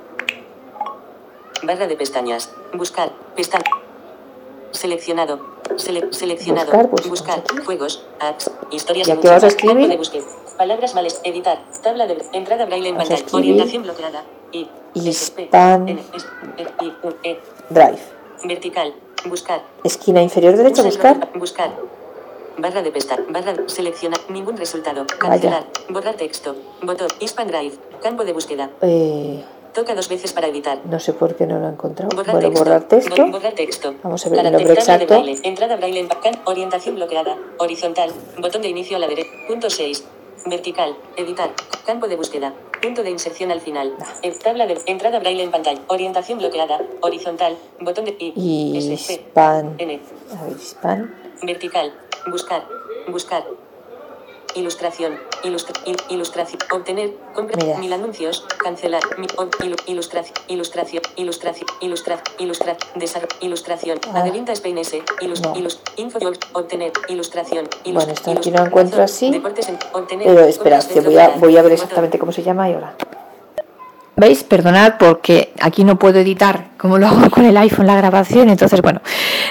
Barra 1.63 1.87
de 1.87 1.95
pestañas. 1.95 2.51
Buscar. 2.73 3.11
Pestaña. 3.35 3.65
Seleccionado. 4.71 5.39
seleccionado. 5.77 6.65
Buscar, 6.65 6.89
pues, 6.89 7.09
buscar. 7.09 7.43
Juegos. 7.65 8.05
Apps. 8.19 8.51
Historias. 8.71 9.07
¿Y 9.07 9.11
aquí 9.11 9.27
vas 9.27 9.43
a 9.43 9.47
escribir? 9.47 9.87
De 9.87 9.97
búsqueda. 9.97 10.25
Palabras 10.57 10.93
males. 10.93 11.21
Editar. 11.23 11.59
Tabla 11.81 12.07
de 12.07 12.23
entrada 12.33 12.65
braille 12.65 12.89
en 12.89 12.97
pantalla. 12.97 13.25
Orientación 13.31 13.83
bloqueada. 13.83 14.23
Y. 14.51 14.69
Span. 15.11 15.87
E. 15.89 17.39
Drive. 17.69 17.99
Vertical. 18.43 18.93
Buscar. 19.25 19.61
Esquina 19.83 20.21
inferior 20.21 20.55
derecha. 20.55 20.83
Buscar. 20.83 21.29
Buscar. 21.35 21.71
Barra 22.57 22.81
de 22.81 22.91
pescar. 22.91 23.23
Barra 23.29 23.53
de 23.53 23.69
seleccionar. 23.69 24.19
Ningún 24.29 24.57
resultado. 24.57 25.05
Cancelar. 25.19 25.65
Borrar 25.89 26.15
texto. 26.15 26.55
Botón. 26.81 27.07
Hispan 27.19 27.47
Drive. 27.47 27.77
Campo 28.01 28.25
de 28.25 28.33
búsqueda. 28.33 28.69
Eh, 28.81 29.43
Toca 29.73 29.93
dos 29.93 30.09
veces 30.09 30.33
para 30.33 30.47
editar. 30.47 30.79
No 30.85 30.99
sé 30.99 31.13
por 31.13 31.35
qué 31.35 31.45
no 31.45 31.59
lo 31.59 31.67
he 31.67 31.69
encontrado. 31.69 32.09
Borrar 32.15 32.33
bueno, 32.33 32.49
texto. 32.49 32.63
borrar 32.63 32.83
texto. 32.87 33.27
Borrar 33.27 33.53
texto. 33.53 33.95
Vamos 34.01 34.25
a 34.25 34.29
ver 34.29 34.45
el 34.45 34.51
nombre 34.51 34.73
exacto. 34.73 35.05
Braille. 35.05 35.39
Entrada 35.43 35.75
braille 35.75 35.99
en 35.99 36.07
can. 36.07 36.33
Orientación 36.45 36.95
bloqueada. 36.95 37.37
Horizontal. 37.59 38.11
Botón 38.39 38.63
de 38.63 38.69
inicio 38.69 38.97
a 38.97 38.99
la 38.99 39.07
derecha. 39.07 39.29
Punto 39.47 39.69
6. 39.69 40.03
Vertical. 40.47 40.97
Editar. 41.15 41.51
Campo 41.85 42.07
de 42.07 42.15
búsqueda. 42.15 42.55
Punto 42.81 43.03
de 43.03 43.11
inserción 43.11 43.51
al 43.51 43.61
final. 43.61 43.93
En 44.23 44.39
tabla 44.39 44.65
de 44.65 44.81
entrada 44.87 45.19
braille 45.19 45.43
en 45.43 45.51
pantalla. 45.51 45.81
Orientación 45.89 46.39
bloqueada. 46.39 46.81
Horizontal. 47.01 47.55
Botón 47.79 48.05
de 48.05 48.15
I. 48.19 48.33
Y 48.35 48.97
span. 48.97 49.75
N. 49.77 50.01
A 50.31 50.87
ver. 50.87 51.07
Vertical. 51.43 51.93
Buscar. 52.29 52.67
Buscar. 53.07 53.43
Ilustración. 54.55 55.19
Ilustra, 55.43 55.75
ilustración. 56.09 56.59
Obtener. 56.73 57.13
Compra. 57.33 57.77
Mil 57.77 57.93
anuncios. 57.93 58.45
Cancelar. 58.57 59.01
Mi, 59.17 59.27
ilustración. 59.87 60.33
Ilustración. 60.47 61.03
Ilustración. 61.15 61.67
Ilustra. 61.81 62.21
Ilustra. 62.39 62.77
Desarrollo. 62.95 63.35
Ilustración. 63.39 63.99
Ah. 64.07 64.21
Adelintas 64.21 64.61
PNS. 64.61 65.03
Ilust, 65.21 65.45
No. 65.45 65.55
ilust, 65.55 65.87
info. 65.97 66.19
Obtener. 66.53 66.91
Ilustración. 67.07 67.69
Bueno, 67.85 68.11
esto 68.11 68.31
aquí 68.31 68.51
lo 68.51 68.65
encuentro 68.65 69.03
así. 69.03 69.31
Deportes 69.31 69.69
en, 69.69 69.77
obtener. 69.93 70.25
Pero 70.25 70.45
dentro 70.45 71.01
voy 71.03 71.17
a, 71.17 71.29
voy 71.29 71.57
a 71.57 71.61
ver 71.61 71.73
exactamente 71.73 72.17
cómo 72.17 72.31
se 72.31 72.43
llama 72.43 72.69
y 72.69 72.73
ahora. 72.73 72.95
¿Veis? 74.19 74.43
Perdonad 74.43 74.95
porque 74.97 75.53
aquí 75.61 75.83
no 75.83 75.99
puedo 75.99 76.19
editar 76.19 76.69
como 76.77 76.97
lo 76.97 77.05
hago 77.05 77.29
con 77.29 77.45
el 77.45 77.55
iPhone 77.55 77.85
la 77.85 77.95
grabación, 77.95 78.49
entonces 78.49 78.81
bueno. 78.81 78.99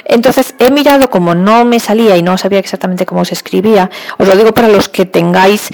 Entonces 0.05 0.57
he 0.59 0.73
mirado 0.73 1.09
como 1.09 1.37
no 1.37 1.65
me 1.65 1.79
salía 1.79 2.17
y 2.17 2.23
no 2.23 2.37
sabía 2.37 2.59
exactamente 2.59 3.07
cómo 3.07 3.25
se 3.25 3.35
escribía. 3.35 3.89
Os 4.19 4.27
lo 4.27 4.35
digo 4.35 4.53
para 4.53 4.69
los 4.69 4.89
que 4.89 5.07
tengáis 5.07 5.71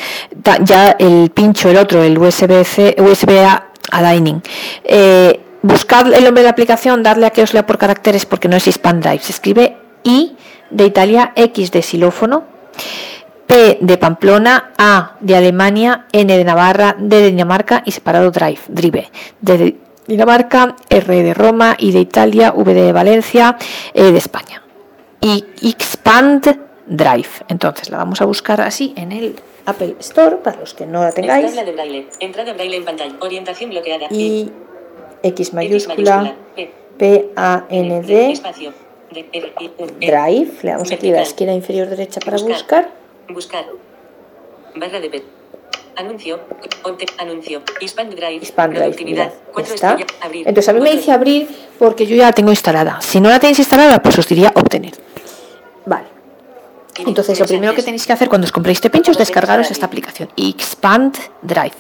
ya 0.60 0.90
el 0.98 1.30
pincho, 1.30 1.70
el 1.70 1.78
otro, 1.78 2.02
el 2.02 2.18
USB-C, 2.18 2.96
USB-A 2.98 3.64
a 3.90 4.02
Lightning. 4.02 4.42
Eh, 4.84 5.40
el 5.62 6.24
nombre 6.24 6.42
de 6.42 6.44
la 6.44 6.50
aplicación, 6.50 7.02
darle 7.02 7.24
a 7.24 7.30
que 7.30 7.42
os 7.42 7.54
lea 7.54 7.64
por 7.64 7.78
caracteres 7.78 8.26
porque 8.26 8.48
no 8.48 8.56
es 8.56 8.66
Span 8.66 9.00
Drive. 9.00 9.20
Se 9.20 9.32
escribe 9.32 9.78
I 10.04 10.36
de 10.70 10.84
Italia, 10.84 11.32
X 11.34 11.70
de 11.70 11.80
xilófono, 11.80 12.44
P 13.52 13.76
de 13.82 13.98
Pamplona, 13.98 14.72
A 14.78 15.18
de 15.20 15.36
Alemania, 15.36 16.06
N 16.10 16.38
de 16.38 16.42
Navarra, 16.42 16.96
D 16.98 17.20
de 17.20 17.30
Dinamarca 17.32 17.82
y 17.84 17.90
separado 17.90 18.30
Drive, 18.30 18.60
Drive. 18.68 19.10
D 19.42 19.58
de 19.58 19.76
Dinamarca, 20.06 20.74
R 20.88 21.22
de 21.22 21.34
Roma, 21.34 21.76
I 21.78 21.92
de 21.92 22.00
Italia, 22.00 22.54
V 22.56 22.72
de 22.72 22.92
Valencia, 22.92 23.58
E 23.92 24.04
de 24.04 24.16
España. 24.16 24.62
Y 25.20 25.44
Expand 25.60 26.60
Drive. 26.86 27.28
Entonces 27.48 27.90
la 27.90 27.98
vamos 27.98 28.22
a 28.22 28.24
buscar 28.24 28.62
así 28.62 28.94
en 28.96 29.12
el 29.12 29.36
Apple 29.66 29.96
Store 30.00 30.36
para 30.36 30.58
los 30.58 30.72
que 30.72 30.86
no 30.86 31.02
la 31.02 31.12
tengáis. 31.12 31.48
Tabla 31.48 31.64
de 31.64 31.72
braille. 31.72 32.08
Entrada 32.20 32.54
braille 32.54 32.76
en 32.76 32.84
pantalla. 32.86 33.12
Orientación 33.20 33.68
bloqueada. 33.68 34.06
Y 34.08 34.50
X 35.22 35.52
mayúscula, 35.52 36.34
P. 36.56 36.72
P 36.96 37.32
A 37.36 37.66
N 37.68 38.00
D 38.00 38.32
Espacio. 38.32 38.72
D, 39.12 39.28
R, 39.30 39.52
I, 39.60 39.70
U, 39.76 39.86
E. 40.00 40.06
Drive, 40.06 40.52
le 40.62 40.70
damos 40.70 40.90
aquí 40.90 41.10
a 41.10 41.16
la 41.16 41.22
esquina 41.22 41.52
inferior 41.52 41.86
derecha 41.86 42.18
para 42.18 42.38
Buscar. 42.38 43.01
Buscar. 43.28 43.64
Barra 44.74 45.00
de 45.00 45.10
pe- 45.10 45.24
Anuncio. 45.96 46.40
Ponte. 46.82 47.04
Anuncio. 47.18 47.62
Expand 47.80 48.14
Drive. 48.14 48.40
Mira, 49.04 49.30
Cuatro 49.52 49.74
está. 49.74 49.96
Abrir. 50.22 50.48
Entonces 50.48 50.68
a 50.68 50.72
mí 50.72 50.80
me 50.80 50.90
dice 50.92 51.12
abrir 51.12 51.46
porque 51.78 52.06
yo 52.06 52.16
ya 52.16 52.24
la 52.26 52.32
tengo 52.32 52.50
instalada. 52.50 53.00
Si 53.02 53.20
no 53.20 53.28
la 53.28 53.38
tenéis 53.38 53.58
instalada, 53.58 54.00
pues 54.02 54.18
os 54.18 54.26
diría 54.26 54.52
obtener. 54.56 54.92
Vale. 55.84 56.06
Entonces 57.06 57.38
lo 57.38 57.46
primero 57.46 57.74
que 57.74 57.82
tenéis 57.82 58.06
que 58.06 58.12
hacer 58.12 58.28
cuando 58.28 58.44
os 58.46 58.52
compréis 58.52 58.78
este 58.78 58.88
pincho 58.90 59.10
es 59.12 59.18
descargaros 59.18 59.70
esta 59.70 59.86
aplicación. 59.86 60.30
Expand 60.36 61.16
Drive. 61.42 61.74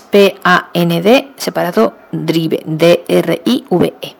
I-X-P-A-N-D 0.00 1.28
separado 1.36 1.94
Drive. 2.12 2.62
D-R-I-V-E. 2.66 4.14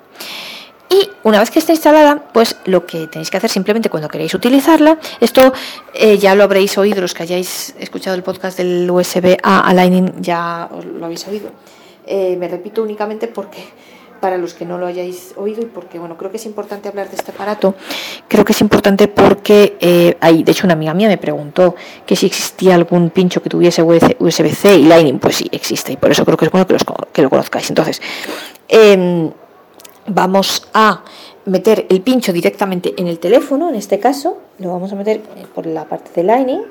Y 0.91 1.11
una 1.23 1.39
vez 1.39 1.51
que 1.51 1.59
esté 1.59 1.73
instalada, 1.73 2.23
pues 2.33 2.57
lo 2.65 2.87
que 2.87 3.07
tenéis 3.09 3.31
que 3.31 3.37
hacer 3.37 3.51
simplemente 3.51 3.91
cuando 3.91 4.09
queréis 4.09 4.33
utilizarla, 4.35 4.99
esto 5.21 5.53
eh, 5.95 6.17
ya 6.17 6.35
lo 6.35 6.45
habréis 6.45 6.79
oído, 6.79 7.01
los 7.01 7.13
que 7.13 7.25
hayáis 7.25 7.75
escuchado 7.79 8.17
el 8.17 8.23
podcast 8.23 8.57
del 8.57 8.91
USB 8.91 9.37
A 9.43 9.61
a 9.61 9.75
Lightning 9.75 10.13
ya 10.21 10.69
lo 10.95 11.05
habéis 11.05 11.27
oído. 11.29 11.51
Eh, 12.07 12.37
me 12.39 12.49
repito 12.49 12.83
únicamente 12.83 13.29
porque 13.29 13.63
para 14.21 14.37
los 14.37 14.55
que 14.55 14.65
no 14.65 14.79
lo 14.79 14.87
hayáis 14.87 15.35
oído 15.37 15.63
y 15.63 15.67
porque 15.67 15.99
bueno 15.99 16.17
creo 16.17 16.31
que 16.31 16.39
es 16.39 16.47
importante 16.47 16.89
hablar 16.89 17.09
de 17.09 17.17
este 17.17 17.31
aparato 17.31 17.75
creo 18.27 18.45
que 18.45 18.53
es 18.53 18.61
importante 18.61 19.09
porque 19.09 19.77
eh, 19.81 20.17
hay 20.21 20.43
de 20.43 20.53
hecho 20.53 20.67
una 20.67 20.75
amiga 20.75 20.95
mía 20.95 21.09
me 21.09 21.19
preguntó 21.19 21.75
que 22.05 22.17
si 22.17 22.27
existía 22.27 22.75
algún 22.75 23.11
pincho 23.11 23.43
que 23.43 23.49
tuviese 23.49 23.83
USB-C 23.83 24.77
y 24.77 24.85
Lightning 24.85 25.19
pues 25.19 25.37
sí 25.37 25.49
existe 25.53 25.93
y 25.93 25.97
por 25.97 26.11
eso 26.11 26.25
creo 26.25 26.37
que 26.37 26.47
es 26.47 26.51
bueno 26.51 26.67
que, 26.67 26.73
los, 26.73 26.85
que 27.13 27.23
lo 27.23 27.31
conozcáis 27.31 27.69
entonces 27.69 28.01
em, 28.69 29.31
vamos 30.09 30.69
a 30.75 31.05
meter 31.45 31.87
el 31.89 32.03
pincho 32.03 32.33
directamente 32.33 32.95
en 32.97 33.07
el 33.07 33.19
teléfono, 33.19 33.69
en 33.69 33.75
este 33.75 33.99
caso, 33.99 34.39
lo 34.59 34.71
vamos 34.71 34.93
a 34.93 34.97
meter 34.97 35.17
eh, 35.37 35.47
por 35.55 35.67
la 35.67 35.85
parte 35.85 36.11
de 36.15 36.25
Lightning, 36.25 36.63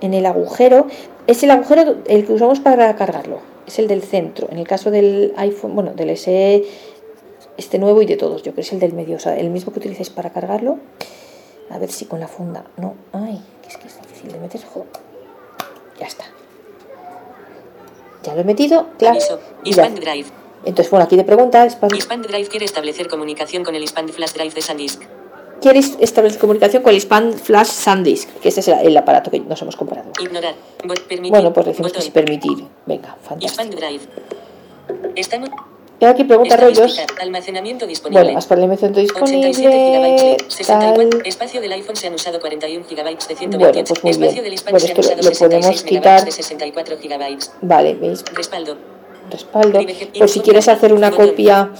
en 0.00 0.14
el 0.14 0.26
agujero. 0.26 0.86
Es 1.26 1.42
el 1.42 1.50
agujero 1.50 1.96
el 2.06 2.26
que 2.26 2.32
usamos 2.32 2.60
para 2.60 2.94
cargarlo, 2.96 3.40
es 3.66 3.78
el 3.78 3.88
del 3.88 4.02
centro. 4.02 4.48
En 4.50 4.58
el 4.58 4.66
caso 4.66 4.90
del 4.90 5.32
iPhone, 5.36 5.74
bueno, 5.74 5.92
del 5.94 6.16
SE, 6.16 6.64
este 7.56 7.78
nuevo 7.78 8.02
y 8.02 8.06
de 8.06 8.16
todos, 8.16 8.42
yo 8.42 8.52
creo 8.52 8.54
que 8.56 8.60
es 8.62 8.72
el 8.72 8.80
del 8.80 8.92
medio, 8.92 9.16
o 9.16 9.20
sea, 9.20 9.36
el 9.36 9.50
mismo 9.50 9.72
que 9.72 9.78
utilizáis 9.78 10.10
para 10.10 10.30
cargarlo. 10.30 10.78
A 11.70 11.78
ver 11.78 11.90
si 11.90 12.06
con 12.06 12.18
la 12.18 12.28
funda, 12.28 12.64
no, 12.78 12.94
ay, 13.12 13.42
que 13.62 13.68
es 13.68 13.76
que 13.76 13.88
es 13.88 14.00
difícil 14.00 14.32
de 14.32 14.38
meter, 14.38 14.62
jo. 14.64 14.86
Ya 16.00 16.06
está. 16.06 16.24
Ya 18.22 18.34
lo 18.34 18.40
he 18.40 18.44
metido, 18.44 18.86
claro. 18.96 19.18
Aviso. 19.18 19.38
Expand. 20.58 20.68
Entonces, 20.68 20.90
bueno, 20.90 21.04
aquí 21.04 21.16
te 21.16 21.24
pregunta, 21.24 21.64
expand- 21.66 21.94
Expand 21.94 22.26
Drive 22.26 22.48
quiere 22.48 22.64
establecer 22.64 23.08
comunicación 23.08 23.64
con 23.64 23.74
el 23.74 23.82
Expand 23.82 24.10
Flash 24.10 24.32
Drive 24.32 24.54
de 24.54 24.62
SanDisk. 24.62 25.02
¿Quieres 25.60 25.96
establecer 25.98 26.38
comunicación 26.38 26.82
con 26.82 26.90
el 26.90 26.96
Expand 26.98 27.34
Flash 27.36 27.66
SanDisk? 27.68 28.28
Que 28.40 28.48
este 28.48 28.60
es 28.60 28.68
el, 28.68 28.78
el 28.86 28.96
aparato 28.96 29.30
que 29.30 29.40
nos 29.40 29.60
hemos 29.62 29.74
comprado. 29.76 30.10
Ignorar. 30.20 30.54
Permitir. 31.08 31.30
Bueno, 31.30 31.52
pues 31.52 31.66
decimos 31.66 31.92
que 31.92 32.00
sí 32.00 32.10
permitir. 32.10 32.64
Venga, 32.86 33.16
Expand 33.18 33.42
fantástico. 33.42 33.76
Drive. 33.76 34.02
Estamos. 35.16 35.50
Y 36.00 36.04
aquí 36.04 36.22
pregunta 36.22 36.56
rollos. 36.56 36.96
Almacenamiento 37.20 37.84
disponible. 37.84 38.22
Bueno, 38.22 38.38
hasta 38.38 38.54
el 38.54 38.62
almacenamiento 38.62 39.20
87 39.24 39.68
disponible. 39.68 40.36
GB, 40.38 40.50
64. 40.52 41.08
Tal. 41.18 41.26
Espacio 41.26 41.60
del 41.60 41.72
iPhone 41.72 41.96
se 41.96 42.06
han 42.06 42.14
usado 42.14 42.38
41 42.38 42.84
GB 42.88 42.94
de 42.96 43.34
128. 43.34 43.58
Bueno, 43.58 43.84
pues 43.88 44.04
muy 44.04 44.10
Espacio 44.12 44.42
bien. 44.42 44.44
del 44.44 44.62
Bueno, 44.62 44.78
se 44.78 44.92
han 44.92 44.98
usado 45.00 45.16
lo- 45.16 45.22
podemos 45.32 45.66
66 45.66 45.82
MB 45.82 45.88
quitar. 45.88 46.24
de 46.24 46.30
64 46.30 46.96
GB. 47.02 47.38
Vale, 47.62 47.94
veis, 47.94 48.24
Respaldo. 48.32 48.76
Respaldo. 49.30 49.80
Por 50.18 50.28
si 50.28 50.40
quieres 50.40 50.68
hacer 50.68 50.92
una 50.92 51.10
copia 51.10 51.70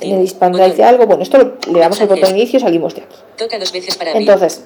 en 0.00 0.14
el 0.14 0.20
Expand 0.22 0.54
Drive 0.54 0.68
Botón. 0.68 0.76
de 0.78 0.84
algo, 0.84 1.06
bueno, 1.06 1.22
esto 1.22 1.38
lo- 1.38 1.72
le 1.72 1.78
damos 1.80 2.00
al 2.00 2.08
botón 2.08 2.30
inicio 2.36 2.58
y 2.58 2.62
salimos 2.62 2.94
de 2.94 3.02
aquí. 3.02 3.16
Entonces, 4.14 4.64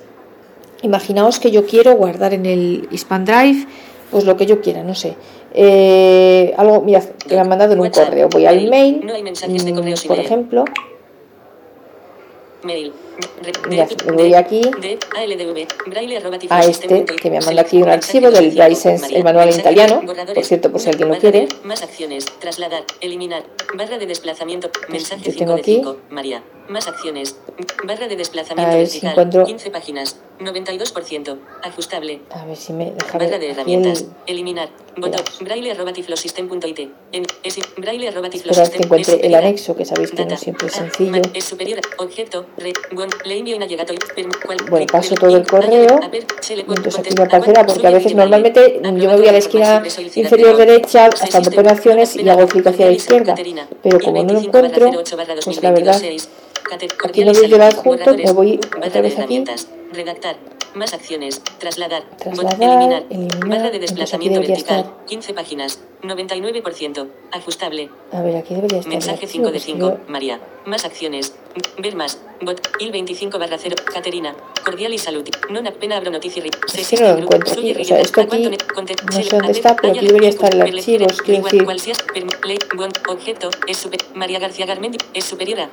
imaginaos 0.83 1.41
que 1.41 1.51
yo 1.51 1.67
quiero 1.67 1.95
guardar 1.97 2.35
en 2.35 2.47
el 2.47 2.89
Expand 2.93 3.29
Drive, 3.29 3.67
pues 4.11 4.25
lo 4.25 4.37
que 4.37 4.47
yo 4.47 4.61
quiera, 4.61 4.83
no 4.85 4.95
sé. 4.95 5.17
Eh, 5.55 6.55
algo, 6.57 6.83
mirad, 6.83 7.03
que 7.27 7.35
me 7.35 7.41
han 7.41 7.49
mandado 7.49 7.73
en 7.73 7.81
un 7.81 7.87
WhatsApp, 7.87 8.09
correo. 8.09 8.29
Voy 8.29 8.47
al 8.47 8.57
mail. 8.57 8.71
mail, 8.71 9.07
No 9.07 9.15
hay 9.15 9.23
mensajes 9.23 9.65
de 9.65 9.73
correos 9.75 10.05
por 10.05 10.17
email. 10.17 10.27
ejemplo, 10.27 10.65
Mail. 12.63 12.93
Voy 14.13 14.35
aquí 14.35 14.63
a 16.51 16.61
este 16.65 17.05
que 17.05 17.31
me 17.31 17.39
ha 17.39 17.41
mandado 17.41 17.67
Select 17.67 17.67
aquí 17.67 17.83
un 17.83 17.89
mensaje 17.89 18.27
archivo 18.29 18.31
del 18.31 18.55
de 18.55 18.69
License, 18.69 19.15
el 19.15 19.25
manual 19.25 19.49
en 19.49 19.57
Mensaje, 19.57 19.61
italiano, 19.61 20.03
por 20.35 20.45
cierto, 20.45 20.71
por 20.71 20.81
si 20.81 20.89
alguien 20.89 21.09
lo 21.09 21.19
quiere. 21.19 21.49
Más 21.65 21.83
acciones. 21.83 22.27
Trasladar. 22.39 22.85
Eliminar. 23.01 23.45
Barra 23.77 23.99
de 23.99 24.07
desplazamiento. 24.07 24.71
Mensaje 24.89 25.25
yo 25.25 25.33
5 25.33 25.39
tengo 25.39 25.55
de 25.55 25.61
aquí. 25.61 25.75
5. 25.77 25.97
María. 26.11 26.43
Más 26.69 26.87
acciones. 26.87 27.35
Barra 27.85 28.09
de 28.09 28.17
desplazamiento 28.17 28.71
A 28.73 28.77
ver 28.77 28.87
si 28.87 29.01
vertical. 29.01 29.11
encuentro- 29.13 29.45
15 29.47 29.71
páginas. 29.71 30.17
92%. 30.39 31.37
Ajustable. 31.65 32.21
A 32.31 32.45
ver 32.45 32.57
si 32.57 32.73
me 32.73 32.93
deja 32.93 33.19
Barra 33.19 33.39
de 33.39 33.51
herramientas. 33.51 34.03
el- 34.03 34.09
Eliminar. 34.35 34.69
Botón. 34.97 35.23
Braille 35.41 35.71
arroba 35.73 35.93
tiflosystem.it. 35.93 36.91
En, 37.13 37.25
es, 37.43 37.57
braille 37.77 38.09
arroba 38.09 38.29
tiflosystem. 38.31 38.79
que 38.79 38.85
encuentre 38.85 39.15
es 39.17 39.25
el 39.25 39.35
anexo, 39.35 39.75
que 39.75 39.85
sabéis 39.85 40.11
que 40.11 40.17
no 40.19 40.23
Data. 40.25 40.37
siempre 40.37 40.67
es 40.69 40.75
Ah, 40.75 40.79
sencillo. 40.81 41.23
Es 41.35 41.45
superior. 41.45 41.81
Objeto. 41.99 42.47
Re, 42.59 42.73
bon, 42.93 43.09
le 43.25 43.39
envío 43.39 43.57
una 43.57 43.67
llegada. 43.67 43.93
Bueno, 44.71 44.87
paso 44.87 45.15
todo 45.15 45.37
el 45.37 45.47
correo. 45.47 45.99
Entonces 46.03 46.99
aquí 46.99 47.15
me 47.17 47.25
aparecerá 47.25 47.65
porque 47.67 47.87
a 47.87 47.91
veces 47.91 48.15
normalmente 48.15 48.81
yo 48.85 48.93
me 48.93 49.17
voy 49.17 49.27
a 49.29 49.33
la 49.33 49.39
esquina 49.39 49.83
inferior 50.15 50.57
derecha 50.57 51.07
hasta 51.07 51.41
donde 51.41 51.51
pone 51.57 51.71
acciones 51.71 52.15
y 52.15 52.29
hago 52.29 52.47
clic 52.47 52.67
hacia 52.67 52.87
la 52.87 52.93
izquierda. 52.93 53.35
Pero 53.83 53.99
como 54.01 54.23
no 54.23 54.35
lo 54.35 54.41
encuentro, 54.41 54.93
pues 55.45 55.63
la 55.63 55.71
verdad, 55.73 56.01
aquí 56.77 57.25
no 57.25 57.33
veo 57.33 57.45
yo 57.45 57.57
el 57.57 57.63
adjunto, 57.63 58.15
me 58.15 58.33
voy 58.33 58.61
otra 58.85 59.01
vez 59.01 59.19
aquí. 59.19 59.45
Redactar. 59.93 60.37
Más 60.75 60.93
acciones. 60.93 61.41
Trasladar. 61.59 62.03
Trasladar, 62.19 62.59
Bot- 62.59 62.63
eliminar. 62.63 63.03
eliminar, 63.09 63.49
Barra 63.49 63.71
de 63.71 63.79
desplazamiento 63.79 64.41
vertical. 64.41 64.81
estar. 64.81 65.07
15 65.07 65.33
páginas. 65.35 65.81
99%. 66.03 67.07
Ajustable. 67.33 67.89
A 68.13 68.21
ver, 68.23 68.37
aquí 68.37 68.55
debería 68.55 68.79
estar 68.79 68.93
Mensaje 68.93 69.25
archivo, 69.25 69.33
5 69.33 69.47
de 69.47 69.53
pues 69.53 69.65
5. 69.65 69.79
yo- 69.79 69.99
María. 70.09 70.41
Más 70.67 70.85
acciones. 70.85 71.33
Ver 71.79 71.97
más. 71.97 72.21
Bot. 72.43 72.61
Il 72.81 72.93
25 72.93 73.39
barra 73.39 73.57
0. 73.59 73.77
Caterina. 73.93 74.37
Cordial 74.63 74.93
y 74.93 74.99
salud. 74.99 75.25
Non 75.51 75.67
appena 75.67 75.97
abro 75.97 76.11
noticia. 76.13 76.45
Es 76.45 76.89
que 76.91 77.01
no 77.01 77.17
lo 77.17 77.25
encuentro 77.25 77.53
aquí, 77.57 77.73
o 77.73 77.85
sea, 77.85 77.99
esto 78.05 78.21
aquí 78.21 78.45
no 78.53 79.23
sé 79.25 79.25
dónde 79.33 79.53
está, 79.57 79.75
pero 79.75 79.95
aquí 79.97 80.05
debería 80.07 80.29
estar 80.29 80.53
el 80.55 80.61
archivo, 80.63 81.07
quiero 81.25 81.43
decir. 81.43 81.65
Objeto. 83.09 83.51
Es 83.67 83.77
super, 83.79 84.01
María 84.15 84.39
García 84.39 84.67
Garmendi. 84.67 84.99
Es 85.15 85.25
superior 85.25 85.61
a. 85.61 85.71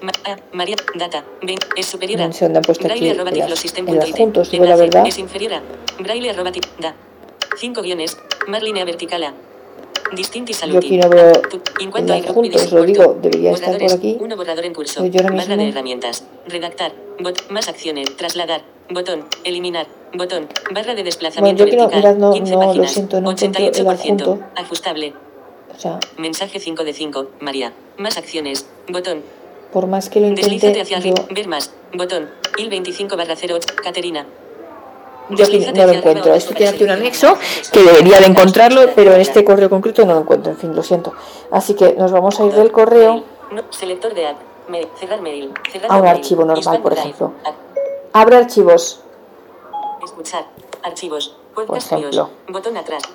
Ma- 0.00 0.12
María, 0.52 0.76
data, 0.94 1.24
ven, 1.42 1.58
es 1.76 1.86
superior 1.86 2.22
a. 2.22 2.26
No 2.28 2.32
sé 2.32 2.44
han 2.46 2.52
puesto 2.52 2.86
aquí 2.86 2.98
Braille 2.98 3.10
arroba 3.12 3.30
el- 3.30 3.36
tiflosystem 3.36 3.84
el 3.88 3.94
punto 3.94 4.06
it. 4.08 4.14
adjunto, 4.14 4.40
os 4.40 4.50
digo 4.50 4.64
la 4.64 4.76
verdad. 4.76 5.06
Es 5.06 5.18
inferior 5.18 5.54
a. 5.54 5.62
Braille 5.98 6.30
arroba 6.30 6.50
da. 6.78 6.94
5 7.58 7.82
guiones. 7.82 8.16
Más 8.48 8.62
línea 8.62 8.84
vertical 8.84 9.22
a. 9.24 9.34
Distinti 10.14 10.52
Yo 10.52 10.78
aquí 10.78 10.98
no 10.98 11.08
veo 11.08 11.32
en 11.80 11.90
cuanto 11.90 12.12
el 12.14 12.20
al 12.22 12.28
adjunto, 12.30 12.50
grupo 12.50 12.64
os 12.64 12.72
lo 12.72 12.82
digo, 12.84 13.18
debería 13.20 13.50
estar 13.50 13.76
por 13.76 13.92
aquí. 13.92 14.16
Uno 14.20 14.36
borrador 14.36 14.64
en 14.64 14.72
curso. 14.72 15.04
Yo 15.04 15.20
ahora 15.20 15.34
Barra 15.34 15.48
de 15.48 15.56
mismo- 15.56 15.70
herramientas. 15.72 16.24
Redactar. 16.46 16.92
Bot, 17.18 17.50
más 17.50 17.66
acciones. 17.68 18.16
Trasladar. 18.16 18.62
Botón. 18.88 19.24
Eliminar. 19.42 19.88
Botón. 20.14 20.46
Barra 20.72 20.94
de 20.94 21.02
desplazamiento 21.02 21.64
Bueno, 21.64 21.76
yo 21.78 21.86
aquí 21.88 21.96
no- 21.96 22.00
vertical. 22.00 22.14
mirad, 22.14 22.28
no- 22.28 22.34
15 22.34 22.52
no, 22.52 22.60
lo 22.60 22.66
páginas. 22.68 22.92
siento, 22.92 23.20
no 23.20 23.30
encuentro 23.32 23.64
el 23.64 23.68
88%. 23.70 24.22
adjunto. 24.24 24.46
Ajustable. 24.54 25.12
O 25.74 25.78
sea, 25.78 25.98
Mensaje 26.18 26.60
5 26.60 26.84
de 26.84 26.92
5. 26.92 27.26
María. 27.40 27.72
Más 27.98 28.16
acciones. 28.16 28.66
Botón. 28.88 29.22
Por 29.76 29.88
más 29.88 30.08
que 30.08 30.20
lo 30.20 30.28
Deslízate 30.28 30.54
intente, 30.54 30.80
hacia 30.80 31.00
yo, 31.00 31.12
arriba. 31.12 31.26
Ver 31.34 31.48
más. 31.48 31.70
Botón. 31.92 32.30
Il 32.56 32.70
25 32.70 33.14
barra 33.14 33.34
08. 33.34 33.74
Caterina. 33.84 34.24
yo 35.28 35.44
aquí 35.44 35.58
Deslízate 35.58 35.78
no 35.78 35.86
lo 35.86 35.92
encuentro. 35.92 36.32
Esto 36.32 36.54
tiene 36.54 36.72
aquí 36.72 36.84
un 36.84 36.90
anexo 36.92 37.36
que 37.70 37.82
debería 37.82 38.18
de 38.20 38.24
encontrarlo, 38.24 38.80
pero 38.96 39.12
en 39.12 39.20
este 39.20 39.44
correo 39.44 39.68
concreto 39.68 40.06
no 40.06 40.14
lo 40.14 40.20
encuentro. 40.20 40.52
En 40.52 40.56
fin, 40.56 40.74
lo 40.74 40.82
siento. 40.82 41.12
Así 41.50 41.74
que 41.74 41.92
nos 41.92 42.10
vamos 42.10 42.40
a 42.40 42.46
ir 42.46 42.54
del 42.54 42.72
correo 42.72 43.22
No, 43.50 43.64
selector 43.68 44.14
de 44.14 44.28
app. 44.28 44.38
Mail. 44.70 44.88
Cerrar 44.98 45.20
mail. 45.20 45.52
Cerrar 45.70 45.92
a 45.92 45.96
un 45.98 46.06
archivo 46.06 46.46
normal, 46.46 46.80
por 46.80 46.94
ejemplo. 46.94 47.32
Abre 48.14 48.36
archivos. 48.36 49.00
Escuchar. 50.02 50.46
Archivos. 50.84 51.36
Por 51.64 51.78
ejemplo, 51.78 52.30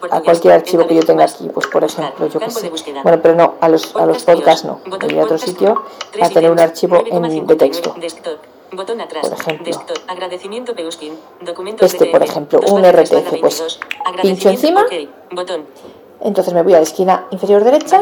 a 0.10 0.22
cualquier 0.22 0.54
archivo 0.54 0.88
que 0.88 0.96
yo 0.96 1.04
tenga 1.04 1.26
aquí, 1.26 1.48
pues 1.50 1.68
por 1.68 1.84
ejemplo, 1.84 2.28
yo 2.28 2.40
que 2.40 2.50
sé. 2.50 2.72
Bueno, 3.04 3.22
pero 3.22 3.36
no, 3.36 3.54
a 3.62 3.70
los, 3.70 3.96
a 3.96 4.06
los 4.08 4.24
Podcast 4.24 4.26
podcasts 4.26 4.66
no. 4.66 4.80
Voy 4.86 5.20
a 5.20 5.24
otro 5.24 5.38
sitio 5.38 5.84
a 6.20 6.30
tener 6.30 6.50
un 6.50 6.60
archivo 6.60 7.04
en, 7.06 7.22
de 7.22 7.30
9,59. 7.30 7.58
texto. 7.58 7.96
Desktop. 8.00 8.40
Botón 8.72 9.00
atrás. 9.02 9.30
Por 9.30 9.40
ejemplo. 9.40 9.66
Desktop. 9.66 9.98
Agradecimiento 10.08 10.74
Peuskin. 10.74 11.14
Documentos 11.42 11.94
Este, 11.94 12.08
por 12.08 12.24
ejemplo, 12.24 12.62
un 12.68 12.84
RTF, 12.84 13.40
pues, 13.40 13.60
22. 13.60 13.80
pincho 14.22 14.50
encima. 14.50 14.86
Botón. 15.32 15.66
Entonces 16.22 16.54
me 16.54 16.64
voy 16.64 16.74
a 16.74 16.78
la 16.78 16.84
esquina 16.84 17.28
inferior 17.32 17.64
derecha, 17.64 18.02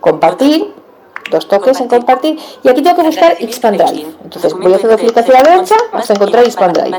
compartir, 0.00 0.74
dos 1.30 1.48
toques 1.48 1.80
en 1.80 1.88
compartir, 1.88 2.38
y 2.62 2.68
aquí 2.68 2.82
tengo 2.82 2.96
que 2.96 3.02
buscar 3.02 3.36
Expand 3.40 3.76
Drive. 3.80 4.06
Entonces 4.24 4.52
voy 4.52 4.62
Documento 4.72 4.76
haciendo 4.76 4.96
clic 4.98 5.18
hacia 5.18 5.34
la 5.34 5.42
derecha 5.50 5.74
hasta 5.92 6.12
encontrar 6.14 6.44
Expand 6.44 6.76
Drive. 6.76 6.90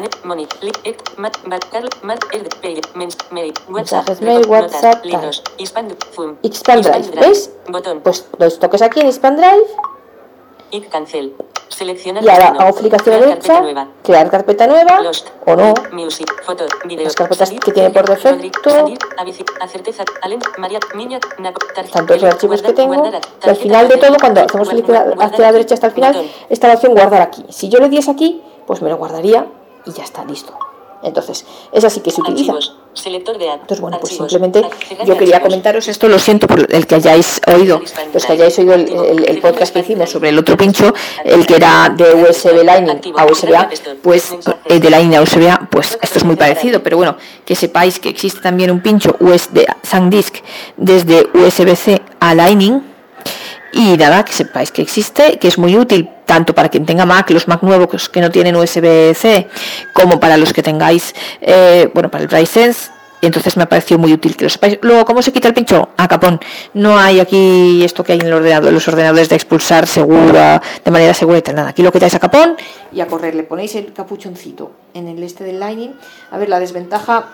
Mensajes, 3.70 4.22
mail, 4.22 4.46
WhatsApp, 4.48 5.06
tal. 5.12 5.22
Expand- 6.44 6.84
Drive, 6.84 7.06
¿veis? 7.22 7.52
Pues 8.04 8.26
dos 8.38 8.60
toques 8.60 8.82
aquí 8.82 9.00
en 9.02 9.08
Expand 9.08 9.38
Drive. 9.38 9.64
Seleccionar 11.70 12.24
y 12.24 12.30
ahora 12.30 12.56
hago 12.60 12.76
clic 12.78 12.94
hacia 12.94 13.14
la 13.20 13.26
derecha, 13.26 13.62
nueva. 13.62 13.88
crear 14.04 14.30
carpeta 14.32 14.68
nueva 14.68 15.02
Lost. 15.02 15.28
o 15.46 15.56
no. 15.56 15.74
Music. 15.92 16.28
Las 17.04 17.14
carpetas 17.16 17.50
salir, 17.50 17.62
que 17.62 17.72
tiene 17.72 17.90
por 17.92 18.08
defecto. 18.08 18.70
salir, 18.70 18.98
avici- 19.18 19.46
a 19.62 19.68
certeza. 19.68 20.04
Alem. 20.22 20.40
María. 20.58 20.80
Niña. 20.96 21.20
Naco. 21.40 21.60
tarjeta, 21.76 21.98
tantos 22.00 22.18
el- 22.24 22.26
archivos 22.30 22.62
que 22.62 22.74
tengo 22.74 22.94
guardar- 22.96 23.22
y 23.46 23.50
al 23.50 23.56
final 23.56 23.88
de 23.90 23.98
todo 23.98 24.18
cuando 24.20 24.42
hacemos 24.42 24.70
clic 24.70 24.90
hacia 24.90 25.40
la 25.40 25.52
derecha 25.52 25.74
hasta 25.76 25.88
el 25.88 25.94
final 25.94 26.14
Botón. 26.14 26.32
está 26.50 26.68
la 26.68 26.74
opción 26.76 26.94
guardar 26.94 27.22
aquí 27.22 27.46
si 27.50 27.70
yo 27.70 27.80
le 27.80 27.90
diese 27.90 28.10
aquí 28.12 28.42
pues 28.66 28.82
me 28.82 28.90
lo 28.90 28.98
guardaría 28.98 29.46
y 29.86 29.92
ya 29.92 30.04
está 30.04 30.24
listo 30.26 30.54
entonces 31.04 31.46
es 31.72 31.84
así 31.84 32.00
que 32.02 32.12
se 32.12 32.22
utiliza. 32.22 32.54
Entonces 33.54 33.80
bueno 33.82 34.00
pues 34.00 34.14
simplemente 34.18 34.62
yo 35.06 35.18
quería 35.18 35.40
comentaros 35.42 35.88
esto 35.88 36.08
lo 36.08 36.18
siento 36.18 36.48
por 36.48 36.74
el 36.74 36.88
que 36.88 36.96
hayáis 36.96 37.40
oído 37.46 37.80
los 38.14 38.26
que 38.26 38.32
hayáis 38.34 38.58
oído 38.58 38.74
el, 38.74 38.90
el- 38.90 39.26
el 39.30 39.40
podcast 39.40 39.72
que 39.74 39.80
hicimos 39.82 40.10
sobre 40.10 40.30
el 40.30 40.40
otro 40.40 40.58
pincho 40.58 40.94
el 41.24 41.46
que 41.46 41.56
era 41.58 41.90
de 41.96 42.16
USB 42.16 42.64
Lightning 42.64 43.14
a 43.16 43.26
USB 43.26 43.54
A 43.56 43.70
pues 44.02 44.34
eh, 44.66 44.80
de 44.80 44.90
Lightning 44.90 45.16
a 45.18 45.22
USB 45.22 45.48
A 45.48 45.68
pues 45.70 45.98
esto 46.02 46.18
es 46.18 46.24
muy 46.26 46.36
parecido 46.36 46.82
pero 46.82 46.98
bueno 46.98 47.18
que 47.46 47.56
sepáis 47.56 48.00
que 48.00 48.10
existe 48.10 48.40
también 48.42 48.72
un 48.72 48.82
pincho 48.82 49.16
USB 49.20 49.66
SanDisk 49.84 50.38
desde 50.78 51.28
USB-C 51.36 52.02
a 52.20 52.34
Lightning 52.34 52.82
y 53.74 53.96
nada, 53.98 54.26
que 54.26 54.34
sepáis 54.34 54.72
que 54.72 54.82
existe, 54.82 55.38
que 55.38 55.48
es 55.50 55.58
muy 55.60 55.78
útil 55.78 56.10
tanto 56.28 56.54
para 56.54 56.70
quien 56.70 56.86
tenga 56.86 57.06
Mac, 57.08 57.32
los 57.32 57.48
Mac 57.48 57.64
nuevos 57.64 58.10
que 58.10 58.22
no 58.22 58.30
tienen 58.30 58.56
USB-C, 58.56 59.48
como 59.94 60.20
para 60.20 60.38
los 60.38 60.54
que 60.54 60.62
tengáis, 60.62 61.16
eh, 61.42 61.90
bueno, 61.94 62.12
para 62.12 62.22
el 62.22 62.28
BrailleSense. 62.28 62.92
Entonces 63.20 63.58
me 63.58 63.64
ha 63.64 63.66
parecido 63.70 63.98
muy 63.98 64.14
útil 64.14 64.36
que 64.36 64.44
lo 64.44 64.50
sepáis. 64.50 64.78
Luego, 64.82 65.04
¿cómo 65.04 65.24
se 65.24 65.34
quita 65.34 65.48
el 65.48 65.56
pincho? 65.56 65.90
A 65.98 66.08
capón. 66.08 66.40
No 66.76 67.00
hay 67.00 67.20
aquí 67.20 67.84
esto 67.84 68.04
que 68.04 68.12
hay 68.12 68.20
en 68.20 68.28
el 68.28 68.34
ordenador, 68.34 68.72
los 68.72 68.88
ordenadores 68.88 69.28
de 69.30 69.36
expulsar 69.36 69.88
segura, 69.88 70.62
de 70.86 70.92
manera 70.92 71.16
segura 71.16 71.40
y 71.40 71.42
tal. 71.42 71.56
Nada, 71.56 71.70
aquí 71.70 71.82
lo 71.82 71.92
quitáis 71.92 72.14
a 72.14 72.20
capón 72.20 72.56
y 72.92 73.02
a 73.02 73.08
correr. 73.08 73.34
Le 73.34 73.42
ponéis 73.42 73.74
el 73.74 73.92
capuchoncito 73.92 74.72
en 74.94 75.08
el 75.08 75.24
este 75.24 75.44
del 75.44 75.60
Lightning. 75.60 75.96
A 76.30 76.38
ver, 76.38 76.48
la 76.48 76.60
desventaja 76.60 77.30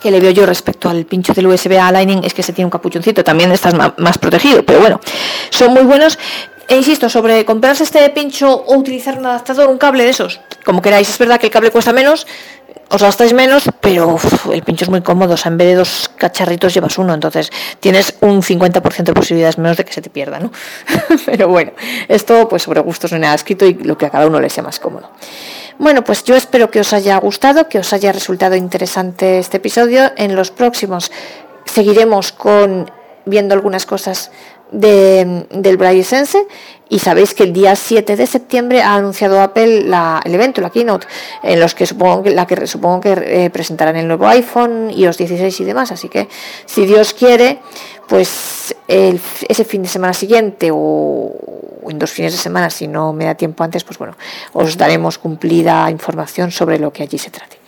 que 0.00 0.12
le 0.12 0.20
veo 0.20 0.30
yo 0.30 0.46
respecto 0.46 0.88
al 0.88 1.04
pincho 1.06 1.34
del 1.34 1.48
USB 1.48 1.76
a 1.76 1.90
Lightning 1.90 2.22
es 2.22 2.32
que 2.32 2.44
se 2.44 2.52
tiene 2.52 2.66
un 2.66 2.70
capuchoncito, 2.70 3.24
también 3.24 3.50
estás 3.50 3.74
más 3.96 4.18
protegido, 4.18 4.62
pero 4.62 4.78
bueno, 4.78 5.00
son 5.50 5.72
muy 5.72 5.82
buenos. 5.82 6.18
E 6.68 6.76
insisto, 6.76 7.08
sobre 7.08 7.46
comprarse 7.46 7.82
este 7.82 8.08
pincho 8.10 8.52
o 8.52 8.76
utilizar 8.76 9.18
un 9.18 9.24
adaptador, 9.24 9.68
un 9.68 9.78
cable 9.78 10.04
de 10.04 10.10
esos, 10.10 10.40
como 10.66 10.82
queráis, 10.82 11.08
es 11.08 11.18
verdad 11.18 11.40
que 11.40 11.46
el 11.46 11.52
cable 11.52 11.70
cuesta 11.70 11.94
menos, 11.94 12.26
os 12.90 13.02
gastáis 13.02 13.32
menos, 13.32 13.64
pero 13.80 14.18
el 14.52 14.62
pincho 14.62 14.84
es 14.84 14.90
muy 14.90 15.00
cómodo, 15.00 15.32
o 15.32 15.36
sea, 15.38 15.50
en 15.50 15.56
vez 15.56 15.68
de 15.68 15.74
dos 15.76 16.10
cacharritos 16.16 16.74
llevas 16.74 16.98
uno, 16.98 17.14
entonces 17.14 17.50
tienes 17.80 18.14
un 18.20 18.42
50% 18.42 19.02
de 19.02 19.12
posibilidades 19.14 19.56
menos 19.56 19.78
de 19.78 19.84
que 19.84 19.92
se 19.94 20.02
te 20.02 20.10
pierda, 20.10 20.40
¿no? 20.40 20.52
pero 21.26 21.48
bueno, 21.48 21.72
esto 22.06 22.48
pues 22.48 22.64
sobre 22.64 22.80
gustos 22.80 23.12
no 23.12 23.16
hay 23.16 23.22
nada 23.22 23.34
escrito 23.34 23.64
y 23.64 23.72
lo 23.74 23.96
que 23.96 24.04
a 24.04 24.10
cada 24.10 24.26
uno 24.26 24.38
le 24.38 24.50
sea 24.50 24.62
más 24.62 24.78
cómodo. 24.78 25.10
Bueno, 25.78 26.04
pues 26.04 26.24
yo 26.24 26.34
espero 26.34 26.70
que 26.70 26.80
os 26.80 26.92
haya 26.92 27.16
gustado, 27.18 27.68
que 27.68 27.78
os 27.78 27.92
haya 27.94 28.12
resultado 28.12 28.56
interesante 28.56 29.38
este 29.38 29.58
episodio. 29.58 30.10
En 30.16 30.34
los 30.34 30.50
próximos 30.50 31.12
seguiremos 31.64 32.32
con 32.32 32.90
viendo 33.26 33.54
algunas 33.54 33.86
cosas 33.86 34.32
de, 34.70 35.46
del 35.50 35.76
Braille 35.76 36.04
Sense 36.04 36.46
y 36.90 37.00
sabéis 37.00 37.34
que 37.34 37.42
el 37.42 37.52
día 37.52 37.76
7 37.76 38.16
de 38.16 38.26
septiembre 38.26 38.82
ha 38.82 38.94
anunciado 38.94 39.40
Apple 39.40 39.80
el 40.24 40.34
evento, 40.34 40.60
la 40.60 40.70
keynote, 40.70 41.06
en 41.42 41.60
los 41.60 41.74
que 41.74 41.84
supongo 41.84 42.22
que, 42.22 42.30
la 42.30 42.46
que 42.46 42.66
supongo 42.66 43.00
que 43.00 43.12
eh, 43.44 43.50
presentarán 43.50 43.96
el 43.96 44.08
nuevo 44.08 44.26
iPhone, 44.26 44.90
iOS 44.90 45.18
16 45.18 45.60
y 45.60 45.64
demás. 45.64 45.92
Así 45.92 46.08
que 46.08 46.28
si 46.64 46.86
Dios 46.86 47.12
quiere, 47.12 47.58
pues 48.06 48.74
ese 48.86 49.64
fin 49.64 49.82
de 49.82 49.88
semana 49.88 50.14
siguiente 50.14 50.70
o 50.72 51.32
en 51.88 51.98
dos 51.98 52.10
fines 52.10 52.32
de 52.32 52.38
semana, 52.38 52.70
si 52.70 52.88
no 52.88 53.12
me 53.12 53.26
da 53.26 53.34
tiempo 53.34 53.64
antes, 53.64 53.84
pues 53.84 53.98
bueno, 53.98 54.16
os 54.54 54.76
daremos 54.78 55.18
cumplida 55.18 55.90
información 55.90 56.50
sobre 56.50 56.78
lo 56.78 56.92
que 56.92 57.02
allí 57.02 57.18
se 57.18 57.30
trate. 57.30 57.58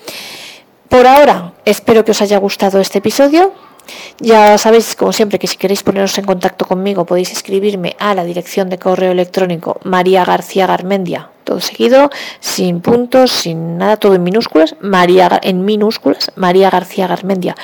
Por 0.88 1.07
ahora, 1.07 1.52
espero 1.64 2.04
que 2.04 2.11
os 2.11 2.23
haya 2.23 2.38
gustado 2.38 2.80
este 2.80 2.99
episodio. 2.99 3.52
Ya 4.19 4.58
sabéis, 4.58 4.95
como 4.97 5.12
siempre, 5.12 5.38
que 5.38 5.47
si 5.47 5.56
queréis 5.56 5.82
poneros 5.82 6.16
en 6.19 6.25
contacto 6.25 6.66
conmigo 6.66 7.04
podéis 7.04 7.32
escribirme 7.32 7.97
a 7.99 8.14
la 8.14 8.25
dirección 8.25 8.69
de 8.69 8.78
correo 8.78 9.12
electrónico 9.12 9.80
María 9.84 10.25
García 10.25 10.66
Garmendia, 10.66 11.30
todo 11.45 11.60
seguido, 11.60 12.10
sin 12.40 12.80
puntos, 12.80 13.30
sin 13.30 13.78
nada, 13.78 13.97
todo 13.97 14.14
en 14.14 14.23
minúsculas, 14.23 14.76
María 14.80 15.40
en 15.43 15.64
minúsculas, 15.64 16.32
María 16.36 16.71
García 16.71 17.06
Garmendia, 17.06 17.56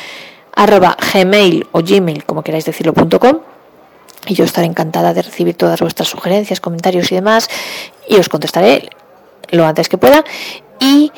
arroba 0.55 0.97
gmail 1.13 1.67
o 1.73 1.83
gmail, 1.83 2.25
como 2.25 2.43
queráis 2.43 2.65
decirlo, 2.65 2.95
punto 2.95 3.21
com 3.21 3.41
y 4.27 4.35
yo 4.35 4.45
estaré 4.45 4.67
encantada 4.67 5.15
de 5.15 5.23
recibir 5.23 5.55
todas 5.55 5.81
vuestras 5.81 6.09
sugerencias, 6.09 6.61
comentarios 6.61 7.13
y 7.13 7.15
demás 7.15 7.49
y 8.09 8.17
os 8.17 8.29
contestaré 8.29 8.91
lo 9.51 9.65
antes 9.67 9.89
que 9.89 9.99
pueda 9.99 10.25
y 10.81 11.13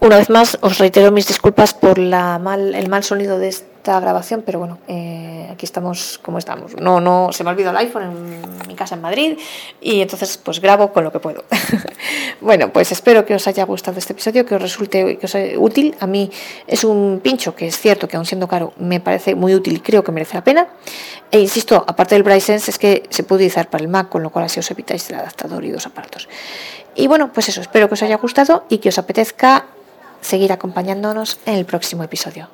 una 0.00 0.16
vez 0.16 0.30
más 0.30 0.58
os 0.60 0.78
reitero 0.78 1.10
mis 1.10 1.26
disculpas 1.26 1.74
por 1.74 1.98
el 1.98 2.10
mal 2.10 3.04
sonido 3.04 3.38
de 3.38 3.48
esta 3.48 3.98
grabación 4.00 4.42
pero 4.44 4.58
bueno 4.58 4.78
eh, 4.86 5.48
aquí 5.50 5.66
estamos 5.66 6.18
como 6.22 6.38
estamos. 6.38 6.76
No 6.76 7.00
no 7.00 7.30
se 7.32 7.42
me 7.42 7.50
ha 7.50 7.52
olvidado 7.52 7.76
el 7.78 7.86
iPhone 7.86 8.02
en 8.02 8.68
mi 8.68 8.74
casa 8.74 8.94
en 8.94 9.00
Madrid 9.00 9.38
y 9.80 10.00
entonces 10.00 10.38
pues 10.38 10.60
grabo 10.60 10.92
con 10.92 11.04
lo 11.04 11.12
que 11.12 11.18
puedo. 11.18 11.44
Bueno 12.40 12.72
pues 12.72 12.90
espero 12.90 13.24
que 13.24 13.36
os 13.36 13.46
haya 13.46 13.64
gustado 13.64 13.98
este 13.98 14.14
episodio 14.14 14.44
que 14.44 14.56
os 14.56 14.62
resulte 14.62 15.16
útil. 15.56 15.94
A 16.00 16.08
mí 16.08 16.30
es 16.66 16.82
un 16.82 17.20
pincho 17.22 17.54
que 17.54 17.68
es 17.68 17.78
cierto 17.78 18.08
que 18.08 18.16
aun 18.16 18.26
siendo 18.26 18.48
caro 18.48 18.72
me 18.78 18.98
parece 18.98 19.36
muy 19.36 19.54
útil 19.54 19.76
y 19.76 19.80
creo 19.80 20.02
que 20.02 20.10
merece 20.10 20.34
la 20.34 20.42
pena. 20.42 20.66
E 21.30 21.38
insisto 21.38 21.84
aparte 21.86 22.16
del 22.16 22.24
Braille 22.24 22.40
Sense 22.40 22.70
es 22.70 22.78
que 22.78 23.04
se 23.10 23.22
puede 23.22 23.42
utilizar 23.42 23.70
para 23.70 23.82
el 23.82 23.88
Mac 23.88 24.08
con 24.08 24.22
lo 24.24 24.30
cual 24.30 24.46
así 24.46 24.58
os 24.58 24.70
evitáis 24.70 25.08
el 25.10 25.16
adaptador 25.16 25.64
y 25.64 25.70
dos 25.70 25.86
aparatos 25.86 26.28
y 26.94 27.06
bueno, 27.06 27.32
pues 27.32 27.48
eso, 27.48 27.60
espero 27.60 27.88
que 27.88 27.94
os 27.94 28.02
haya 28.02 28.16
gustado 28.16 28.64
y 28.68 28.78
que 28.78 28.90
os 28.90 28.98
apetezca 28.98 29.66
seguir 30.20 30.52
acompañándonos 30.52 31.38
en 31.46 31.54
el 31.54 31.64
próximo 31.64 32.04
episodio. 32.04 32.48